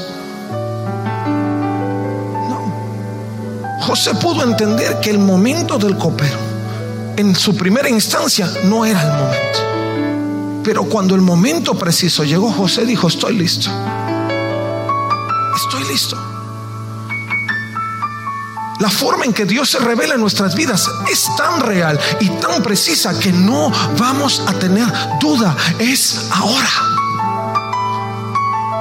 No. 2.48 3.84
José 3.86 4.14
pudo 4.14 4.42
entender 4.42 5.00
que 5.00 5.10
el 5.10 5.18
momento 5.18 5.78
del 5.78 5.96
copero, 5.96 6.38
en 7.16 7.34
su 7.34 7.56
primera 7.56 7.88
instancia, 7.88 8.50
no 8.64 8.84
era 8.84 9.02
el 9.02 9.12
momento. 9.22 10.62
Pero 10.64 10.84
cuando 10.84 11.14
el 11.14 11.22
momento 11.22 11.76
preciso 11.76 12.22
llegó, 12.24 12.52
José 12.52 12.84
dijo, 12.84 13.08
estoy 13.08 13.36
listo. 13.36 13.70
Estoy 15.56 15.84
listo. 15.90 16.16
La 18.78 18.90
forma 18.90 19.24
en 19.24 19.32
que 19.32 19.44
Dios 19.44 19.70
se 19.70 19.78
revela 19.78 20.14
en 20.14 20.20
nuestras 20.20 20.54
vidas 20.54 20.88
es 21.10 21.26
tan 21.36 21.60
real 21.60 21.98
y 22.20 22.28
tan 22.28 22.62
precisa 22.62 23.18
que 23.18 23.32
no 23.32 23.70
vamos 23.98 24.42
a 24.46 24.52
tener 24.54 24.86
duda. 25.20 25.56
Es 25.78 26.26
ahora. 26.32 27.01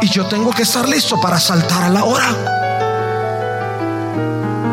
Y 0.01 0.09
yo 0.09 0.25
tengo 0.25 0.51
que 0.51 0.63
estar 0.63 0.89
listo 0.89 1.21
para 1.21 1.39
saltar 1.39 1.83
a 1.83 1.89
la 1.89 2.03
hora. 2.03 2.35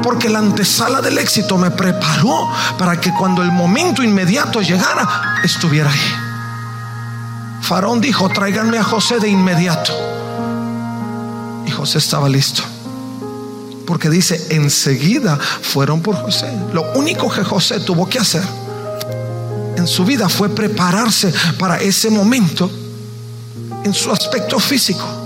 Porque 0.03 0.31
la 0.31 0.39
antesala 0.39 1.03
del 1.03 1.19
éxito 1.19 1.59
me 1.59 1.71
preparó 1.71 2.51
para 2.79 2.99
que 2.99 3.13
cuando 3.13 3.43
el 3.43 3.53
momento 3.53 4.03
inmediato 4.03 4.63
llegara, 4.63 5.41
estuviera 5.45 5.91
ahí. 5.91 6.15
Faraón 7.61 8.01
dijo, 8.01 8.31
tráiganme 8.31 8.79
a 8.79 8.85
José 8.85 9.21
de 9.21 9.29
inmediato. 9.29 9.93
Y 11.67 11.71
José 11.71 11.99
estaba 11.99 12.27
listo. 12.29 12.63
Porque 13.87 14.09
dice, 14.09 14.47
enseguida 14.51 15.37
fueron 15.37 16.01
por 16.01 16.17
José. 16.17 16.51
Lo 16.73 16.91
único 16.95 17.31
que 17.31 17.45
José 17.45 17.81
tuvo 17.81 18.09
que 18.09 18.19
hacer 18.19 18.43
en 19.77 19.87
su 19.87 20.05
vida 20.05 20.29
fue 20.29 20.49
prepararse 20.49 21.33
para 21.59 21.79
ese 21.79 22.11
momento 22.11 22.71
en 23.85 23.95
su 23.95 24.11
aspecto 24.11 24.59
físico. 24.59 25.18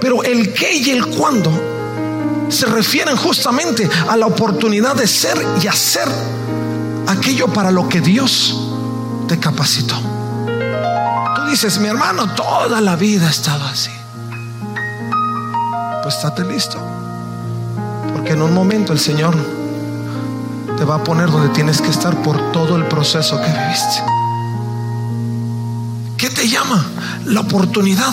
Pero 0.00 0.22
el 0.22 0.52
qué 0.52 0.76
y 0.76 0.90
el 0.90 1.06
cuándo 1.06 1.50
se 2.48 2.66
refieren 2.66 3.16
justamente 3.16 3.88
a 4.08 4.16
la 4.16 4.26
oportunidad 4.26 4.96
de 4.96 5.06
ser 5.06 5.36
y 5.62 5.66
hacer 5.66 6.08
aquello 7.06 7.48
para 7.48 7.70
lo 7.70 7.88
que 7.88 8.00
Dios 8.00 8.58
te 9.28 9.38
capacitó. 9.38 9.94
Tú 11.36 11.50
dices, 11.50 11.78
mi 11.78 11.88
hermano, 11.88 12.34
toda 12.34 12.80
la 12.80 12.96
vida 12.96 13.28
ha 13.28 13.30
estado 13.30 13.64
así. 13.64 13.90
Pues 16.02 16.16
estate 16.16 16.44
listo. 16.44 16.78
Porque 18.12 18.32
en 18.32 18.42
un 18.42 18.52
momento 18.52 18.92
el 18.92 18.98
Señor 18.98 19.36
te 20.76 20.84
va 20.84 20.96
a 20.96 21.04
poner 21.04 21.30
donde 21.30 21.50
tienes 21.50 21.80
que 21.80 21.90
estar 21.90 22.22
por 22.22 22.52
todo 22.52 22.76
el 22.76 22.86
proceso 22.86 23.40
que 23.40 23.46
viviste. 23.46 24.02
¿Qué 26.16 26.30
te 26.30 26.48
llama? 26.48 26.84
La 27.26 27.40
oportunidad 27.40 28.12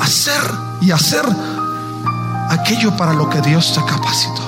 hacer 0.00 0.67
y 0.80 0.90
hacer 0.90 1.24
aquello 2.50 2.96
para 2.96 3.12
lo 3.12 3.28
que 3.28 3.40
Dios 3.40 3.72
te 3.74 3.84
capacitó. 3.84 4.42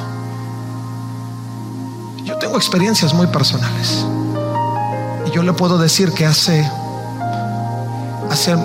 Yo 2.25 2.37
tengo 2.39 2.57
experiencias 2.57 3.13
muy 3.15 3.27
personales. 3.27 4.05
Y 5.27 5.31
yo 5.31 5.43
le 5.43 5.53
puedo 5.53 5.79
decir 5.79 6.13
que 6.13 6.27
hace 6.27 6.69
hace 8.31 8.57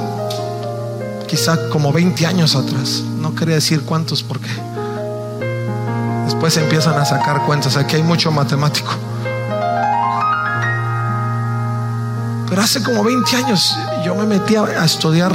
quizá 1.27 1.69
como 1.69 1.91
20 1.91 2.25
años 2.25 2.55
atrás, 2.55 3.01
no 3.01 3.33
quería 3.33 3.55
decir 3.55 3.81
cuántos 3.81 4.21
porque 4.21 4.49
Después 6.25 6.57
empiezan 6.57 6.97
a 6.97 7.05
sacar 7.05 7.43
cuentas. 7.45 7.77
Aquí 7.77 7.95
hay 7.95 8.03
mucho 8.03 8.31
matemático. 8.31 8.91
Pero 12.49 12.61
hace 12.61 12.83
como 12.83 13.03
20 13.03 13.35
años 13.35 13.75
yo 14.03 14.15
me 14.15 14.25
metí 14.25 14.55
a 14.55 14.83
estudiar 14.83 15.33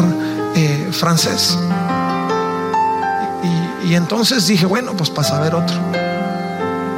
eh, 0.54 0.90
francés. 0.92 1.56
Y, 3.90 3.96
entonces 3.96 4.46
dije, 4.46 4.66
bueno, 4.66 4.96
pues 4.96 5.10
para 5.10 5.26
saber 5.26 5.52
otro. 5.52 5.76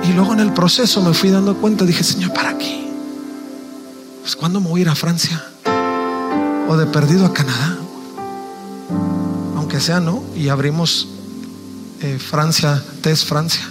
Y 0.04 0.12
luego 0.12 0.34
en 0.34 0.40
el 0.40 0.52
proceso 0.52 1.00
me 1.00 1.14
fui 1.14 1.30
dando 1.30 1.56
cuenta, 1.56 1.86
dije, 1.86 2.04
Señor, 2.04 2.34
¿para 2.34 2.58
qué? 2.58 2.86
Pues 4.20 4.36
cuando 4.36 4.60
me 4.60 4.68
voy 4.68 4.80
a 4.80 4.82
ir 4.82 4.88
a 4.90 4.94
Francia? 4.94 5.42
O 6.68 6.76
de 6.76 6.84
perdido 6.84 7.24
a 7.24 7.32
Canadá. 7.32 7.78
Aunque 9.56 9.80
sea, 9.80 10.00
¿no? 10.00 10.22
Y 10.36 10.50
abrimos 10.50 11.08
eh, 12.02 12.18
Francia, 12.18 12.82
Test 13.00 13.26
Francia. 13.26 13.66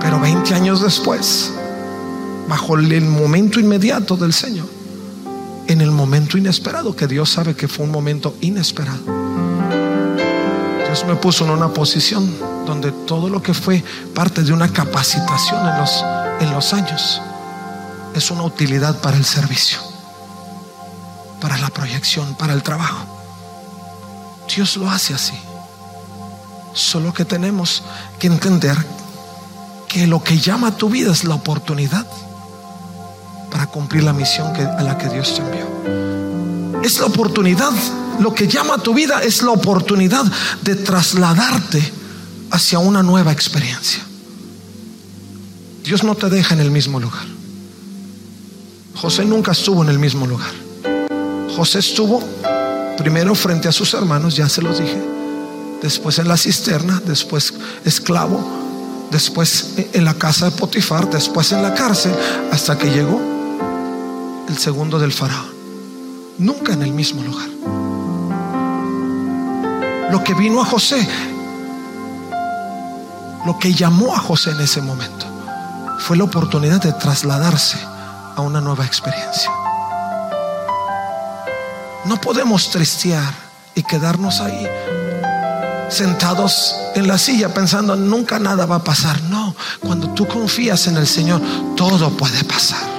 Pero 0.00 0.20
20 0.20 0.54
años 0.54 0.80
después, 0.80 1.50
bajo 2.48 2.76
el 2.76 3.00
momento 3.02 3.58
inmediato 3.58 4.16
del 4.16 4.32
Señor, 4.32 4.81
en 5.72 5.80
el 5.80 5.90
momento 5.90 6.36
inesperado, 6.36 6.94
que 6.94 7.06
Dios 7.06 7.30
sabe 7.30 7.56
que 7.56 7.66
fue 7.66 7.86
un 7.86 7.90
momento 7.90 8.34
inesperado, 8.40 9.00
Dios 10.86 11.04
me 11.06 11.16
puso 11.16 11.44
en 11.44 11.50
una 11.50 11.72
posición 11.72 12.30
donde 12.66 12.92
todo 12.92 13.30
lo 13.30 13.42
que 13.42 13.54
fue 13.54 13.82
parte 14.14 14.42
de 14.42 14.52
una 14.52 14.68
capacitación 14.68 15.66
en 15.66 15.78
los, 15.78 16.04
en 16.40 16.50
los 16.52 16.74
años 16.74 17.20
es 18.14 18.30
una 18.30 18.42
utilidad 18.42 19.00
para 19.00 19.16
el 19.16 19.24
servicio, 19.24 19.78
para 21.40 21.56
la 21.56 21.70
proyección, 21.70 22.34
para 22.36 22.52
el 22.52 22.62
trabajo. 22.62 23.06
Dios 24.54 24.76
lo 24.76 24.90
hace 24.90 25.14
así. 25.14 25.34
Solo 26.74 27.14
que 27.14 27.24
tenemos 27.24 27.82
que 28.18 28.26
entender 28.26 28.76
que 29.88 30.06
lo 30.06 30.22
que 30.22 30.38
llama 30.38 30.68
a 30.68 30.76
tu 30.76 30.90
vida 30.90 31.12
es 31.12 31.24
la 31.24 31.34
oportunidad 31.34 32.06
para 33.52 33.66
cumplir 33.66 34.02
la 34.02 34.12
misión 34.12 34.52
a 34.56 34.82
la 34.82 34.96
que 34.96 35.08
Dios 35.08 35.34
te 35.34 35.42
envió. 35.42 36.82
Es 36.82 36.98
la 36.98 37.06
oportunidad, 37.06 37.70
lo 38.18 38.34
que 38.34 38.48
llama 38.48 38.74
a 38.74 38.78
tu 38.78 38.94
vida 38.94 39.22
es 39.22 39.42
la 39.42 39.50
oportunidad 39.50 40.24
de 40.62 40.74
trasladarte 40.74 41.92
hacia 42.50 42.78
una 42.78 43.02
nueva 43.02 43.30
experiencia. 43.30 44.02
Dios 45.84 46.02
no 46.02 46.14
te 46.14 46.28
deja 46.28 46.54
en 46.54 46.60
el 46.60 46.70
mismo 46.70 46.98
lugar. 46.98 47.26
José 48.94 49.24
nunca 49.24 49.52
estuvo 49.52 49.82
en 49.82 49.90
el 49.90 49.98
mismo 49.98 50.26
lugar. 50.26 50.52
José 51.56 51.80
estuvo 51.80 52.22
primero 52.96 53.34
frente 53.34 53.68
a 53.68 53.72
sus 53.72 53.92
hermanos, 53.94 54.36
ya 54.36 54.48
se 54.48 54.62
los 54.62 54.78
dije, 54.78 55.02
después 55.82 56.18
en 56.18 56.28
la 56.28 56.36
cisterna, 56.36 57.02
después 57.04 57.54
esclavo, 57.84 58.40
después 59.10 59.74
en 59.92 60.04
la 60.04 60.14
casa 60.14 60.46
de 60.46 60.56
Potifar, 60.56 61.10
después 61.10 61.52
en 61.52 61.62
la 61.62 61.74
cárcel, 61.74 62.14
hasta 62.50 62.78
que 62.78 62.90
llegó 62.90 63.31
el 64.52 64.58
segundo 64.58 64.98
del 64.98 65.12
faraón. 65.12 65.50
Nunca 66.38 66.74
en 66.74 66.82
el 66.82 66.92
mismo 66.92 67.22
lugar. 67.22 67.48
Lo 70.10 70.22
que 70.22 70.34
vino 70.34 70.60
a 70.60 70.64
José, 70.66 71.08
lo 73.46 73.58
que 73.58 73.72
llamó 73.72 74.14
a 74.14 74.18
José 74.18 74.50
en 74.50 74.60
ese 74.60 74.82
momento, 74.82 75.24
fue 76.00 76.18
la 76.18 76.24
oportunidad 76.24 76.82
de 76.82 76.92
trasladarse 76.92 77.78
a 78.36 78.42
una 78.42 78.60
nueva 78.60 78.84
experiencia. 78.84 79.50
No 82.04 82.20
podemos 82.20 82.68
tristear 82.68 83.32
y 83.74 83.82
quedarnos 83.82 84.40
ahí 84.40 84.68
sentados 85.88 86.74
en 86.94 87.06
la 87.06 87.16
silla 87.16 87.52
pensando 87.54 87.96
nunca 87.96 88.38
nada 88.38 88.66
va 88.66 88.76
a 88.76 88.84
pasar. 88.84 89.22
No, 89.30 89.54
cuando 89.80 90.10
tú 90.10 90.26
confías 90.26 90.86
en 90.88 90.98
el 90.98 91.06
Señor, 91.06 91.40
todo 91.74 92.10
puede 92.10 92.44
pasar. 92.44 92.91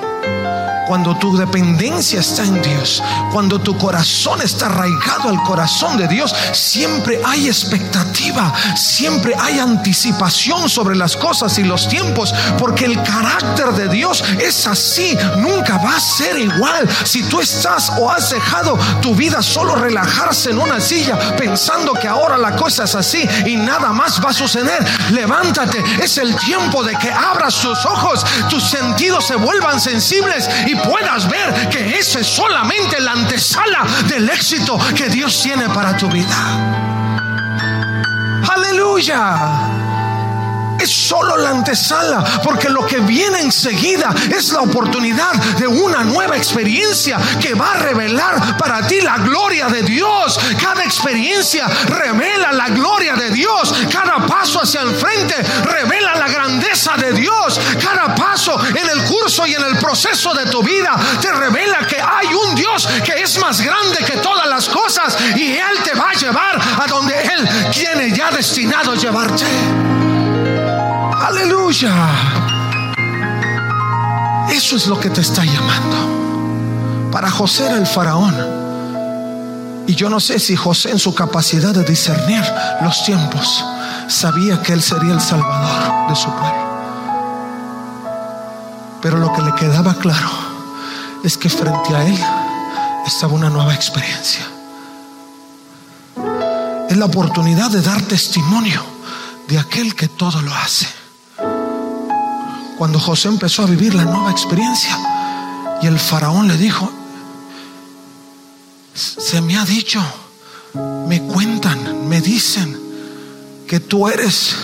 Cuando 0.87 1.15
tu 1.17 1.35
dependencia 1.37 2.19
está 2.19 2.43
en 2.43 2.61
Dios, 2.61 3.01
cuando 3.31 3.59
tu 3.59 3.77
corazón 3.77 4.41
está 4.41 4.65
arraigado 4.65 5.29
al 5.29 5.41
corazón 5.43 5.97
de 5.97 6.07
Dios, 6.07 6.35
siempre 6.51 7.21
hay 7.25 7.47
expectativa, 7.47 8.53
siempre 8.75 9.33
hay 9.39 9.59
anticipación 9.59 10.69
sobre 10.69 10.95
las 10.95 11.15
cosas 11.15 11.57
y 11.57 11.63
los 11.63 11.87
tiempos, 11.87 12.33
porque 12.57 12.85
el 12.85 13.01
carácter 13.01 13.73
de 13.73 13.87
Dios 13.87 14.23
es 14.39 14.67
así, 14.67 15.17
nunca 15.37 15.77
va 15.77 15.95
a 15.95 15.99
ser 15.99 16.37
igual. 16.37 16.87
Si 17.05 17.23
tú 17.23 17.39
estás 17.39 17.91
o 17.97 18.09
has 18.09 18.29
dejado 18.29 18.77
tu 19.01 19.15
vida 19.15 19.41
solo 19.41 19.75
relajarse 19.75 20.51
en 20.51 20.59
una 20.59 20.79
silla 20.79 21.35
pensando 21.37 21.93
que 21.93 22.07
ahora 22.07 22.37
la 22.37 22.55
cosa 22.55 22.83
es 22.83 22.95
así 22.95 23.27
y 23.45 23.55
nada 23.55 23.91
más 23.93 24.23
va 24.23 24.31
a 24.31 24.33
suceder, 24.33 24.85
levántate, 25.11 25.83
es 26.01 26.17
el 26.17 26.35
tiempo 26.35 26.83
de 26.83 26.95
que 26.97 27.11
abras 27.11 27.55
tus 27.61 27.85
ojos, 27.85 28.25
tus 28.49 28.63
sentidos 28.63 29.25
se 29.25 29.35
vuelvan 29.35 29.79
sensibles 29.79 30.49
y 30.67 30.75
puedas 30.83 31.29
ver 31.29 31.69
que 31.69 31.97
ese 31.97 32.21
es 32.21 32.27
solamente 32.27 32.99
la 32.99 33.13
antesala 33.13 33.85
del 34.07 34.29
éxito 34.29 34.77
que 34.95 35.09
Dios 35.09 35.41
tiene 35.41 35.69
para 35.69 35.97
tu 35.97 36.07
vida. 36.09 36.35
Aleluya. 38.53 39.82
Es 40.83 40.91
solo 40.91 41.37
la 41.37 41.49
antesala, 41.49 42.23
porque 42.43 42.69
lo 42.69 42.85
que 42.85 42.99
viene 42.99 43.39
enseguida 43.39 44.13
es 44.35 44.51
la 44.51 44.61
oportunidad 44.61 45.33
de 45.57 45.67
una 45.67 46.03
nueva 46.03 46.35
experiencia 46.37 47.17
que 47.41 47.53
va 47.53 47.71
a 47.71 47.77
revelar 47.79 48.57
para 48.57 48.85
ti 48.85 49.01
la 49.01 49.17
gloria 49.17 49.67
de 49.67 49.83
Dios. 49.83 50.39
Cada 50.61 50.83
experiencia 50.83 51.67
revela 51.87 52.51
la 52.51 52.69
gloria 52.69 53.15
de 53.15 53.31
Dios. 53.31 53.73
Cada 53.91 54.25
paso 54.27 54.61
hacia 54.61 54.81
el 54.81 54.93
frente 54.95 55.35
revela 55.63 56.15
la 56.15 56.27
grandeza 56.27 56.95
de 56.97 57.13
Dios. 57.13 57.59
Cada 57.81 58.13
paso 58.15 58.59
en 58.67 58.89
el 58.89 59.03
curso 59.05 59.47
y 59.47 59.53
en 59.53 59.63
el 59.63 59.77
proceso 59.77 60.33
de 60.33 60.45
tu 60.47 60.61
vida 60.61 60.95
te 61.21 61.31
revela 61.31 61.87
que 61.87 62.01
hay 62.01 62.27
un 62.27 62.55
Dios 62.55 62.87
que 63.05 63.21
es 63.21 63.39
más 63.39 63.61
grande 63.61 63.99
que 64.05 64.17
todas 64.17 64.47
las 64.47 64.67
cosas 64.67 65.17
y 65.35 65.53
Él 65.53 65.77
te 65.83 65.93
va 65.93 66.09
a 66.09 66.13
llevar 66.13 66.59
a 66.81 66.87
donde 66.87 67.15
Él 67.21 67.49
tiene 67.71 68.11
ya 68.11 68.31
destinado 68.31 68.95
llevarte. 68.95 70.02
Aleluya. 71.23 71.95
Eso 74.51 74.75
es 74.75 74.87
lo 74.87 74.99
que 74.99 75.09
te 75.09 75.21
está 75.21 75.45
llamando. 75.45 77.09
Para 77.13 77.31
José 77.31 77.65
era 77.65 77.77
el 77.77 77.87
faraón. 77.87 78.35
Y 79.87 79.95
yo 79.95 80.09
no 80.09 80.19
sé 80.19 80.37
si 80.37 80.57
José 80.57 80.91
en 80.91 80.99
su 80.99 81.15
capacidad 81.15 81.73
de 81.73 81.85
discernir 81.85 82.43
los 82.81 83.05
tiempos 83.05 83.63
sabía 84.09 84.61
que 84.61 84.73
él 84.73 84.81
sería 84.81 85.13
el 85.13 85.21
salvador 85.21 86.09
de 86.09 86.15
su 86.15 86.29
pueblo. 86.29 86.63
Pero 89.01 89.17
lo 89.17 89.31
que 89.31 89.43
le 89.43 89.55
quedaba 89.55 89.93
claro 89.93 90.29
es 91.23 91.37
que 91.37 91.47
frente 91.47 91.95
a 91.95 92.05
él 92.05 92.19
estaba 93.07 93.31
una 93.31 93.49
nueva 93.49 93.73
experiencia. 93.73 94.45
Es 96.89 96.97
la 96.97 97.05
oportunidad 97.05 97.71
de 97.71 97.81
dar 97.81 98.01
testimonio 98.01 98.83
de 99.47 99.57
aquel 99.57 99.95
que 99.95 100.09
todo 100.09 100.41
lo 100.41 100.53
hace. 100.53 101.02
Cuando 102.77 102.99
José 102.99 103.27
empezó 103.29 103.63
a 103.63 103.67
vivir 103.67 103.93
la 103.93 104.05
nueva 104.05 104.31
experiencia 104.31 104.97
y 105.81 105.87
el 105.87 105.99
faraón 105.99 106.47
le 106.47 106.57
dijo, 106.57 106.91
se 108.93 109.41
me 109.41 109.57
ha 109.57 109.65
dicho, 109.65 110.01
me 111.07 111.21
cuentan, 111.21 112.07
me 112.07 112.21
dicen 112.21 112.79
que 113.67 113.79
tú 113.79 114.07
eres 114.07 114.55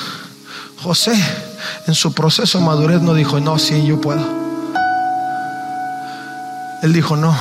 José. 0.81 1.17
En 1.87 1.95
su 1.95 2.13
proceso 2.13 2.59
de 2.59 2.65
madurez 2.65 3.01
no 3.01 3.13
dijo, 3.13 3.39
no, 3.39 3.57
sí, 3.59 3.85
yo 3.85 3.99
puedo. 3.99 4.25
Él 6.81 6.93
dijo, 6.93 7.15
no, 7.17 7.35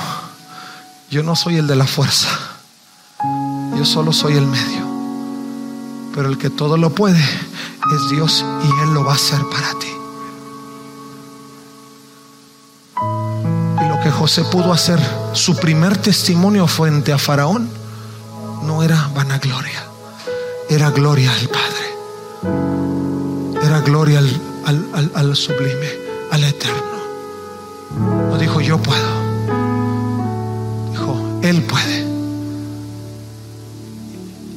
yo 1.10 1.22
no 1.22 1.36
soy 1.36 1.56
el 1.56 1.66
de 1.66 1.76
la 1.76 1.86
fuerza, 1.86 2.28
yo 3.76 3.84
solo 3.84 4.12
soy 4.12 4.36
el 4.36 4.46
medio. 4.46 4.88
Pero 6.14 6.28
el 6.28 6.38
que 6.38 6.50
todo 6.50 6.76
lo 6.76 6.90
puede 6.90 7.20
es 7.20 8.10
Dios 8.10 8.44
y 8.64 8.82
Él 8.82 8.94
lo 8.94 9.04
va 9.04 9.12
a 9.12 9.16
hacer 9.16 9.40
para 9.50 9.70
ti. 9.78 9.97
José 14.28 14.44
pudo 14.44 14.74
hacer, 14.74 15.00
su 15.32 15.56
primer 15.56 15.96
testimonio 15.96 16.66
frente 16.66 17.14
a 17.14 17.18
Faraón, 17.18 17.66
no 18.62 18.82
era 18.82 19.08
vanagloria, 19.14 19.82
era 20.68 20.90
gloria 20.90 21.32
al 21.32 21.48
Padre, 21.48 21.86
era 23.64 23.80
gloria 23.80 24.18
al, 24.18 25.10
al 25.14 25.34
sublime, 25.34 25.88
al 26.30 26.44
eterno. 26.44 26.98
No 28.28 28.36
dijo 28.36 28.60
yo 28.60 28.76
puedo, 28.76 29.08
dijo 30.90 31.40
Él 31.42 31.62
puede. 31.62 32.06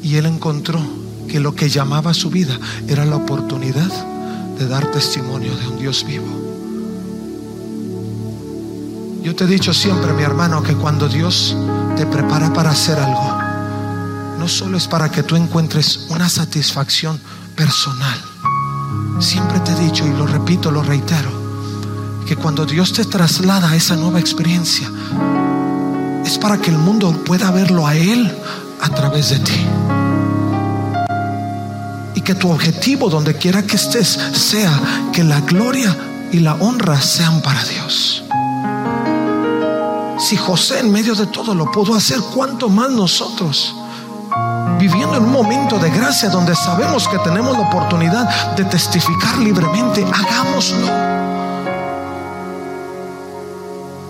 Y 0.03 0.17
él 0.17 0.25
encontró 0.25 0.81
que 1.29 1.39
lo 1.39 1.55
que 1.55 1.69
llamaba 1.69 2.13
su 2.13 2.29
vida 2.29 2.59
era 2.89 3.05
la 3.05 3.15
oportunidad 3.15 3.89
de 4.59 4.67
dar 4.67 4.91
testimonio 4.91 5.55
de 5.55 5.67
un 5.69 5.79
Dios 5.79 6.03
vivo. 6.05 6.50
Yo 9.21 9.35
te 9.35 9.43
he 9.43 9.47
dicho 9.47 9.71
siempre, 9.71 10.13
mi 10.13 10.23
hermano, 10.23 10.63
que 10.63 10.73
cuando 10.73 11.07
Dios 11.07 11.55
te 11.95 12.07
prepara 12.07 12.51
para 12.51 12.71
hacer 12.71 12.97
algo, 12.97 13.37
no 14.39 14.47
solo 14.47 14.77
es 14.77 14.87
para 14.87 15.11
que 15.11 15.21
tú 15.21 15.35
encuentres 15.35 16.07
una 16.09 16.27
satisfacción 16.27 17.19
personal. 17.55 18.19
Siempre 19.19 19.59
te 19.59 19.73
he 19.73 19.75
dicho 19.75 20.07
y 20.07 20.09
lo 20.09 20.25
repito, 20.25 20.71
lo 20.71 20.81
reitero, 20.81 21.29
que 22.27 22.35
cuando 22.35 22.65
Dios 22.65 22.93
te 22.93 23.05
traslada 23.05 23.69
a 23.69 23.75
esa 23.75 23.95
nueva 23.95 24.19
experiencia, 24.19 24.89
es 26.25 26.39
para 26.39 26.57
que 26.57 26.71
el 26.71 26.79
mundo 26.79 27.11
pueda 27.23 27.51
verlo 27.51 27.85
a 27.85 27.95
Él 27.95 28.35
a 28.81 28.89
través 28.89 29.29
de 29.29 29.39
ti. 29.39 29.65
Y 32.15 32.21
que 32.21 32.33
tu 32.33 32.49
objetivo, 32.49 33.07
donde 33.07 33.35
quiera 33.35 33.61
que 33.61 33.75
estés, 33.75 34.17
sea 34.33 35.09
que 35.13 35.23
la 35.23 35.41
gloria 35.41 35.95
y 36.31 36.39
la 36.39 36.55
honra 36.55 36.99
sean 36.99 37.41
para 37.41 37.63
Dios. 37.65 38.23
Si 40.21 40.37
José 40.37 40.79
en 40.79 40.91
medio 40.91 41.15
de 41.15 41.25
todo 41.25 41.55
lo 41.55 41.71
pudo 41.71 41.95
hacer, 41.95 42.19
¿cuánto 42.35 42.69
más 42.69 42.91
nosotros? 42.91 43.75
Viviendo 44.77 45.17
en 45.17 45.23
un 45.23 45.31
momento 45.31 45.79
de 45.79 45.89
gracia 45.89 46.29
donde 46.29 46.55
sabemos 46.55 47.07
que 47.07 47.17
tenemos 47.19 47.57
la 47.57 47.67
oportunidad 47.67 48.55
de 48.55 48.63
testificar 48.65 49.39
libremente, 49.39 50.05
hagámoslo. 50.05 50.87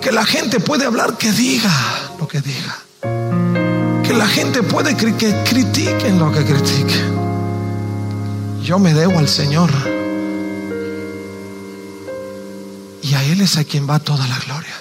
Que 0.02 0.12
la 0.12 0.26
gente 0.26 0.60
puede 0.60 0.86
hablar, 0.86 1.18
que 1.18 1.32
diga 1.32 1.72
lo 2.20 2.28
que 2.28 2.42
diga. 2.42 2.78
Que 4.04 4.14
la 4.14 4.28
gente 4.28 4.64
puede 4.64 4.98
que 4.98 5.16
critiquen 5.46 6.20
lo 6.20 6.30
que 6.30 6.44
critiquen. 6.44 7.16
Yo 8.62 8.80
me 8.80 8.94
debo 8.94 9.18
al 9.18 9.30
Señor. 9.30 9.72
Y 13.02 13.14
a 13.14 13.24
Él 13.24 13.40
es 13.40 13.58
a 13.58 13.64
quien 13.64 13.90
va 13.90 14.00
toda 14.00 14.28
la 14.28 14.38
gloria. 14.40 14.81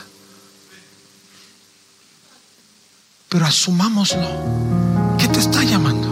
Pero 3.30 3.46
asumámoslo. 3.46 4.28
¿Qué 5.16 5.28
te 5.28 5.38
está 5.38 5.62
llamando? 5.62 6.08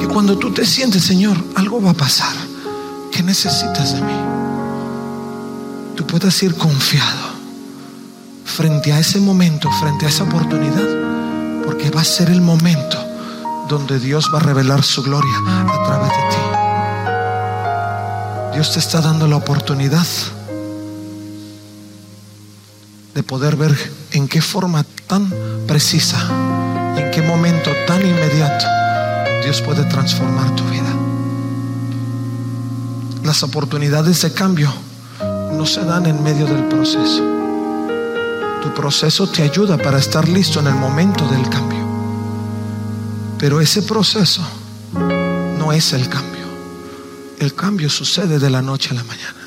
Que 0.00 0.08
cuando 0.08 0.36
tú 0.36 0.52
te 0.52 0.66
sientes, 0.66 1.04
Señor, 1.04 1.36
algo 1.54 1.80
va 1.80 1.92
a 1.92 1.94
pasar. 1.94 2.34
¿Qué 3.12 3.22
necesitas 3.22 3.92
de 3.94 4.00
mí? 4.00 4.16
Tú 5.94 6.04
puedas 6.04 6.42
ir 6.42 6.56
confiado 6.56 7.30
frente 8.44 8.92
a 8.92 8.98
ese 8.98 9.20
momento, 9.20 9.70
frente 9.70 10.06
a 10.06 10.08
esa 10.08 10.24
oportunidad, 10.24 10.88
porque 11.64 11.88
va 11.90 12.00
a 12.00 12.04
ser 12.04 12.30
el 12.30 12.40
momento 12.40 12.98
donde 13.68 14.00
Dios 14.00 14.28
va 14.34 14.38
a 14.38 14.42
revelar 14.42 14.82
su 14.82 15.04
gloria 15.04 15.36
a 15.68 15.84
través 15.86 16.10
de 16.10 16.16
ti. 16.30 16.42
Dios 18.54 18.72
te 18.72 18.80
está 18.80 19.00
dando 19.00 19.28
la 19.28 19.36
oportunidad 19.36 20.04
de 23.14 23.22
poder 23.22 23.56
ver 23.56 23.76
en 24.12 24.28
qué 24.28 24.40
forma 24.40 24.84
tan 25.06 25.32
precisa 25.66 26.18
y 26.96 27.00
en 27.00 27.10
qué 27.10 27.22
momento 27.22 27.70
tan 27.86 28.00
inmediato 28.00 28.64
Dios 29.44 29.60
puede 29.60 29.84
transformar 29.84 30.54
tu 30.54 30.64
vida. 30.64 30.92
Las 33.24 33.42
oportunidades 33.42 34.22
de 34.22 34.32
cambio 34.32 34.72
no 35.52 35.66
se 35.66 35.84
dan 35.84 36.06
en 36.06 36.22
medio 36.22 36.46
del 36.46 36.64
proceso. 36.64 37.22
Tu 38.62 38.72
proceso 38.74 39.28
te 39.28 39.42
ayuda 39.42 39.76
para 39.76 39.98
estar 39.98 40.28
listo 40.28 40.60
en 40.60 40.68
el 40.68 40.74
momento 40.74 41.26
del 41.28 41.48
cambio. 41.48 41.82
Pero 43.38 43.60
ese 43.60 43.82
proceso 43.82 44.42
no 45.58 45.72
es 45.72 45.92
el 45.92 46.08
cambio. 46.08 46.46
El 47.38 47.54
cambio 47.54 47.90
sucede 47.90 48.38
de 48.38 48.50
la 48.50 48.62
noche 48.62 48.90
a 48.90 48.94
la 48.94 49.04
mañana. 49.04 49.42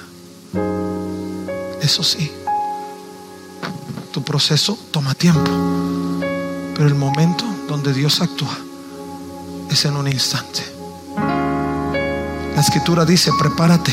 Eso 1.81 2.03
sí, 2.03 2.31
tu 4.15 4.23
proceso 4.23 4.77
toma 4.91 5.13
tiempo. 5.13 5.51
Pero 6.73 6.87
el 6.87 6.95
momento 6.95 7.43
donde 7.67 7.91
Dios 7.91 8.21
actúa 8.21 8.57
es 9.69 9.83
en 9.83 9.97
un 9.97 10.07
instante. 10.07 10.63
La 12.55 12.61
escritura 12.61 13.03
dice, 13.03 13.31
prepárate, 13.37 13.91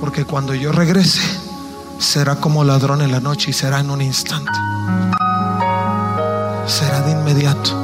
porque 0.00 0.24
cuando 0.24 0.54
yo 0.54 0.72
regrese, 0.72 1.20
será 1.98 2.36
como 2.36 2.64
ladrón 2.64 3.02
en 3.02 3.12
la 3.12 3.20
noche 3.20 3.50
y 3.50 3.52
será 3.52 3.80
en 3.80 3.90
un 3.90 4.00
instante. 4.00 4.58
Será 6.66 7.02
de 7.02 7.12
inmediato 7.12 7.76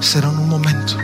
será 0.00 0.30
en 0.30 0.38
un 0.38 0.48
momento. 0.48 0.94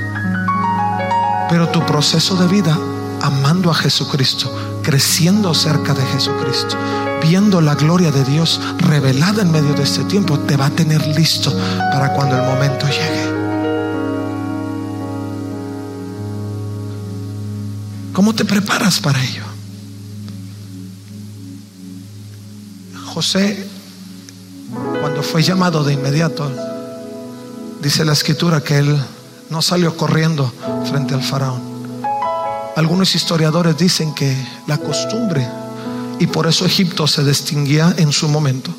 Pero 1.51 1.69
tu 1.69 1.85
proceso 1.85 2.35
de 2.37 2.49
vida, 2.49 2.79
amando 3.21 3.71
a 3.71 3.75
Jesucristo, 3.75 4.51
creciendo 4.83 5.53
cerca 5.53 5.93
de 5.93 6.07
Jesucristo, 6.07 6.79
viendo 7.23 7.61
la 7.61 7.75
gloria 7.75 8.11
de 8.11 8.25
Dios 8.25 8.61
revelada 8.79 9.43
en 9.43 9.51
medio 9.51 9.75
de 9.75 9.83
este 9.83 10.05
tiempo, 10.05 10.39
te 10.41 10.57
va 10.57 10.67
a 10.67 10.71
tener 10.71 11.07
listo 11.09 11.53
para 11.93 12.13
cuando 12.13 12.37
el 12.37 12.43
momento 12.43 12.87
llegue. 12.87 13.31
¿Cómo 18.13 18.35
te 18.35 18.45
preparas 18.45 19.01
para 19.01 19.23
ello? 19.23 19.45
José, 23.07 23.69
cuando 25.01 25.23
fue 25.23 25.43
llamado 25.43 25.85
de 25.85 25.95
inmediato, 25.95 26.51
Dice 27.81 28.05
la 28.05 28.13
escritura 28.13 28.61
que 28.61 28.77
él 28.77 29.03
no 29.49 29.63
salió 29.63 29.97
corriendo 29.97 30.53
frente 30.91 31.15
al 31.15 31.23
faraón. 31.23 31.63
Algunos 32.77 33.15
historiadores 33.15 33.79
dicen 33.79 34.15
que 34.15 34.37
la 34.67 34.77
costumbre, 34.77 35.49
y 36.21 36.27
por 36.27 36.47
eso 36.47 36.67
Egipto 36.67 37.07
se 37.07 37.25
distinguía 37.25 37.95
en 37.97 38.13
su 38.13 38.29
momento, 38.29 38.71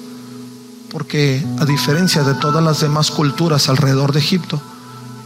porque 0.92 1.44
a 1.60 1.66
diferencia 1.66 2.24
de 2.24 2.36
todas 2.36 2.64
las 2.64 2.82
demás 2.82 3.10
culturas 3.10 3.68
alrededor 3.68 4.14
de 4.14 4.20
Egipto, 4.20 4.62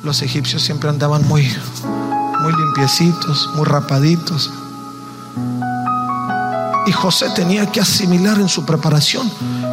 los 0.01 0.21
egipcios 0.21 0.63
siempre 0.63 0.89
andaban 0.89 1.27
muy, 1.27 1.43
muy 2.41 2.53
limpiecitos, 2.53 3.49
muy 3.55 3.65
rapaditos. 3.65 4.49
Y 6.87 6.93
José 6.93 7.25
tenía 7.35 7.69
que 7.69 7.81
asimilar 7.81 8.39
en 8.39 8.47
su 8.47 8.65
preparación 8.65 9.29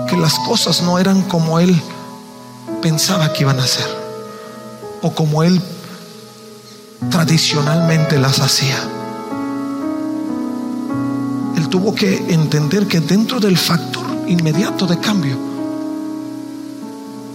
que 0.09 0.17
las 0.17 0.35
cosas 0.41 0.83
no 0.83 0.99
eran 0.99 1.23
como 1.23 1.61
él 1.61 1.81
pensaba 2.81 3.33
que 3.33 3.43
iban 3.45 3.61
a 3.61 3.67
ser, 3.69 3.87
o 5.01 5.15
como 5.15 5.45
él 5.45 5.63
tradicionalmente 7.09 8.19
las 8.19 8.41
hacía. 8.41 9.02
Él 11.57 11.69
tuvo 11.69 11.95
que 11.95 12.17
entender 12.33 12.87
que 12.87 13.01
dentro 13.01 13.41
del 13.41 13.57
factor 13.57 14.05
inmediato 14.27 14.87
de 14.87 14.99
cambio, 14.99 15.37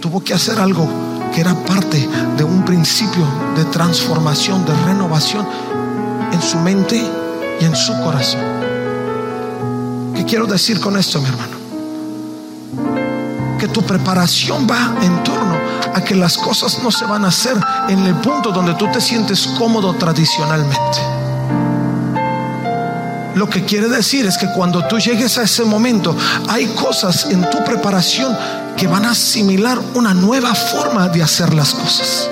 tuvo 0.00 0.20
que 0.20 0.34
hacer 0.34 0.58
algo 0.58 0.88
que 1.34 1.40
era 1.40 1.54
parte 1.64 2.08
de 2.36 2.44
un 2.44 2.64
principio 2.64 3.26
de 3.56 3.64
transformación, 3.66 4.64
de 4.64 4.74
renovación 4.84 5.46
en 6.32 6.42
su 6.42 6.58
mente 6.58 7.02
y 7.60 7.64
en 7.64 7.76
su 7.76 7.92
corazón. 8.00 8.40
¿Qué 10.14 10.24
quiero 10.24 10.46
decir 10.46 10.80
con 10.80 10.96
esto, 10.96 11.20
mi 11.20 11.28
hermano? 11.28 11.58
Que 13.58 13.68
tu 13.68 13.82
preparación 13.82 14.66
va 14.70 14.94
en 15.02 15.22
torno 15.22 15.56
a 15.94 16.00
que 16.02 16.14
las 16.14 16.38
cosas 16.38 16.82
no 16.82 16.90
se 16.90 17.04
van 17.04 17.24
a 17.24 17.28
hacer 17.28 17.56
en 17.88 18.00
el 18.00 18.14
punto 18.16 18.50
donde 18.52 18.74
tú 18.74 18.86
te 18.92 19.00
sientes 19.00 19.46
cómodo 19.58 19.94
tradicionalmente. 19.94 21.17
Lo 23.38 23.48
que 23.48 23.64
quiere 23.64 23.88
decir 23.88 24.26
es 24.26 24.36
que 24.36 24.48
cuando 24.48 24.84
tú 24.88 24.98
llegues 24.98 25.38
a 25.38 25.44
ese 25.44 25.62
momento, 25.64 26.14
hay 26.48 26.66
cosas 26.66 27.28
en 27.30 27.48
tu 27.48 27.62
preparación 27.64 28.36
que 28.76 28.88
van 28.88 29.04
a 29.04 29.12
asimilar 29.12 29.78
una 29.94 30.12
nueva 30.12 30.56
forma 30.56 31.08
de 31.08 31.22
hacer 31.22 31.54
las 31.54 31.72
cosas. 31.72 32.28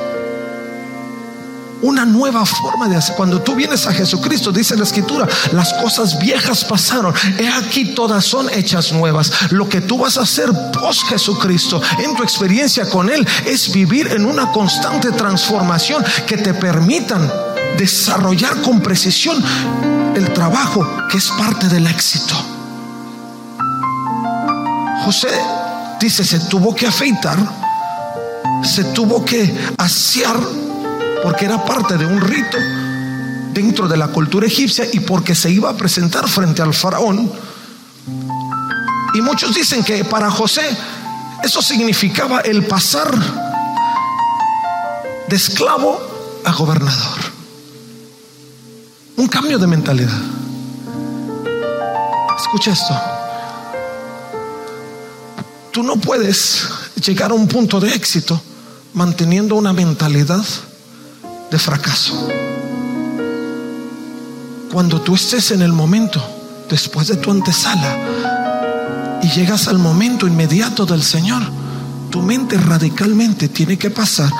Una 1.80 2.04
nueva 2.04 2.44
forma 2.44 2.88
de 2.88 2.96
hacer. 2.96 3.14
Cuando 3.14 3.40
tú 3.40 3.54
vienes 3.54 3.86
a 3.86 3.92
Jesucristo, 3.92 4.50
dice 4.50 4.76
la 4.76 4.82
escritura, 4.82 5.28
las 5.52 5.74
cosas 5.74 6.18
viejas 6.18 6.64
pasaron. 6.64 7.14
He 7.38 7.46
aquí 7.46 7.94
todas 7.94 8.24
son 8.24 8.50
hechas 8.50 8.90
nuevas. 8.90 9.52
Lo 9.52 9.68
que 9.68 9.82
tú 9.82 9.98
vas 9.98 10.18
a 10.18 10.22
hacer 10.22 10.50
post 10.72 11.02
Jesucristo 11.04 11.80
en 12.00 12.16
tu 12.16 12.24
experiencia 12.24 12.90
con 12.90 13.10
Él 13.10 13.24
es 13.44 13.70
vivir 13.70 14.08
en 14.08 14.26
una 14.26 14.50
constante 14.50 15.12
transformación 15.12 16.04
que 16.26 16.36
te 16.36 16.52
permitan 16.52 17.30
desarrollar 17.78 18.60
con 18.62 18.80
precisión 18.80 19.40
el 20.16 20.32
trabajo 20.32 20.86
que 21.10 21.18
es 21.18 21.30
parte 21.32 21.68
del 21.68 21.86
éxito. 21.86 22.34
José 25.04 25.28
dice, 26.00 26.24
se 26.24 26.40
tuvo 26.40 26.74
que 26.74 26.86
afeitar, 26.86 27.38
se 28.64 28.84
tuvo 28.84 29.24
que 29.24 29.54
asear, 29.76 30.36
porque 31.22 31.44
era 31.44 31.62
parte 31.62 31.98
de 31.98 32.06
un 32.06 32.20
rito 32.20 32.56
dentro 33.52 33.86
de 33.86 33.96
la 33.98 34.08
cultura 34.08 34.46
egipcia 34.46 34.86
y 34.90 35.00
porque 35.00 35.34
se 35.34 35.50
iba 35.50 35.68
a 35.68 35.76
presentar 35.76 36.26
frente 36.28 36.62
al 36.62 36.72
faraón. 36.72 37.30
Y 39.14 39.20
muchos 39.20 39.54
dicen 39.54 39.84
que 39.84 40.02
para 40.04 40.30
José 40.30 40.66
eso 41.42 41.60
significaba 41.60 42.40
el 42.40 42.66
pasar 42.66 43.14
de 45.28 45.36
esclavo 45.36 46.00
a 46.44 46.52
gobernador. 46.52 47.25
Un 49.16 49.28
cambio 49.28 49.58
de 49.58 49.66
mentalidad. 49.66 50.20
Escucha 52.38 52.72
esto. 52.72 52.94
Tú 55.72 55.82
no 55.82 55.96
puedes 55.96 56.68
llegar 57.04 57.30
a 57.30 57.34
un 57.34 57.48
punto 57.48 57.80
de 57.80 57.94
éxito 57.94 58.40
manteniendo 58.92 59.54
una 59.54 59.72
mentalidad 59.72 60.44
de 61.50 61.58
fracaso. 61.58 62.28
Cuando 64.72 65.00
tú 65.00 65.14
estés 65.14 65.50
en 65.50 65.62
el 65.62 65.72
momento, 65.72 66.22
después 66.68 67.08
de 67.08 67.16
tu 67.16 67.30
antesala, 67.30 69.18
y 69.22 69.28
llegas 69.28 69.68
al 69.68 69.78
momento 69.78 70.26
inmediato 70.26 70.84
del 70.84 71.02
Señor, 71.02 71.42
tu 72.16 72.22
mente 72.22 72.56
radicalmente 72.56 73.46
tiene 73.50 73.76
que 73.76 73.90
pasar 73.90 74.30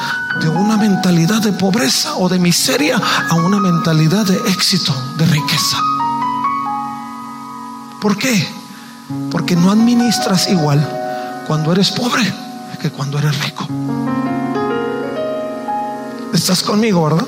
de 0.41 0.49
una 0.49 0.79
mentalidad 0.79 1.43
de 1.43 1.53
pobreza 1.53 2.17
o 2.17 2.27
de 2.27 2.39
miseria 2.39 2.99
a 3.29 3.35
una 3.35 3.61
mentalidad 3.61 4.25
de 4.25 4.35
éxito, 4.51 4.95
de 5.19 5.27
riqueza. 5.27 5.77
¿Por 8.01 8.17
qué? 8.17 8.49
Porque 9.31 9.57
no 9.57 9.71
administras 9.71 10.49
igual 10.49 10.81
cuando 11.47 11.71
eres 11.71 11.91
pobre 11.91 12.23
que 12.81 12.91
cuando 12.91 13.19
eres 13.19 13.39
rico. 13.45 13.69
¿Estás 16.33 16.63
conmigo, 16.63 17.05
verdad? 17.05 17.27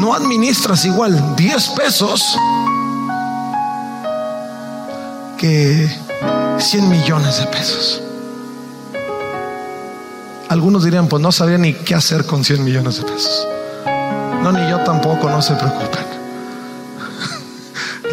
No 0.00 0.12
administras 0.12 0.84
igual 0.84 1.34
10 1.36 1.68
pesos 1.70 2.36
que 5.38 5.90
100 6.58 6.90
millones 6.90 7.38
de 7.38 7.46
pesos. 7.46 8.02
Algunos 10.52 10.84
dirían, 10.84 11.08
pues 11.08 11.20
no 11.22 11.32
sabía 11.32 11.56
ni 11.56 11.72
qué 11.72 11.94
hacer 11.94 12.26
con 12.26 12.44
100 12.44 12.62
millones 12.62 12.98
de 12.98 13.04
pesos. 13.04 13.48
No, 14.42 14.52
ni 14.52 14.68
yo 14.68 14.80
tampoco, 14.80 15.30
no 15.30 15.40
se 15.40 15.54
preocupen. 15.54 16.04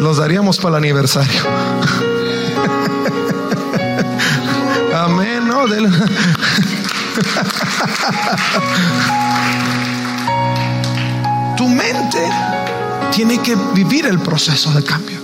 Los 0.00 0.16
daríamos 0.16 0.56
para 0.56 0.78
el 0.78 0.84
aniversario. 0.84 1.38
Amén, 4.94 5.46
¿no? 5.46 5.66
tu 11.58 11.68
mente 11.68 12.26
tiene 13.12 13.42
que 13.42 13.54
vivir 13.74 14.06
el 14.06 14.18
proceso 14.18 14.72
de 14.72 14.82
cambio. 14.82 15.20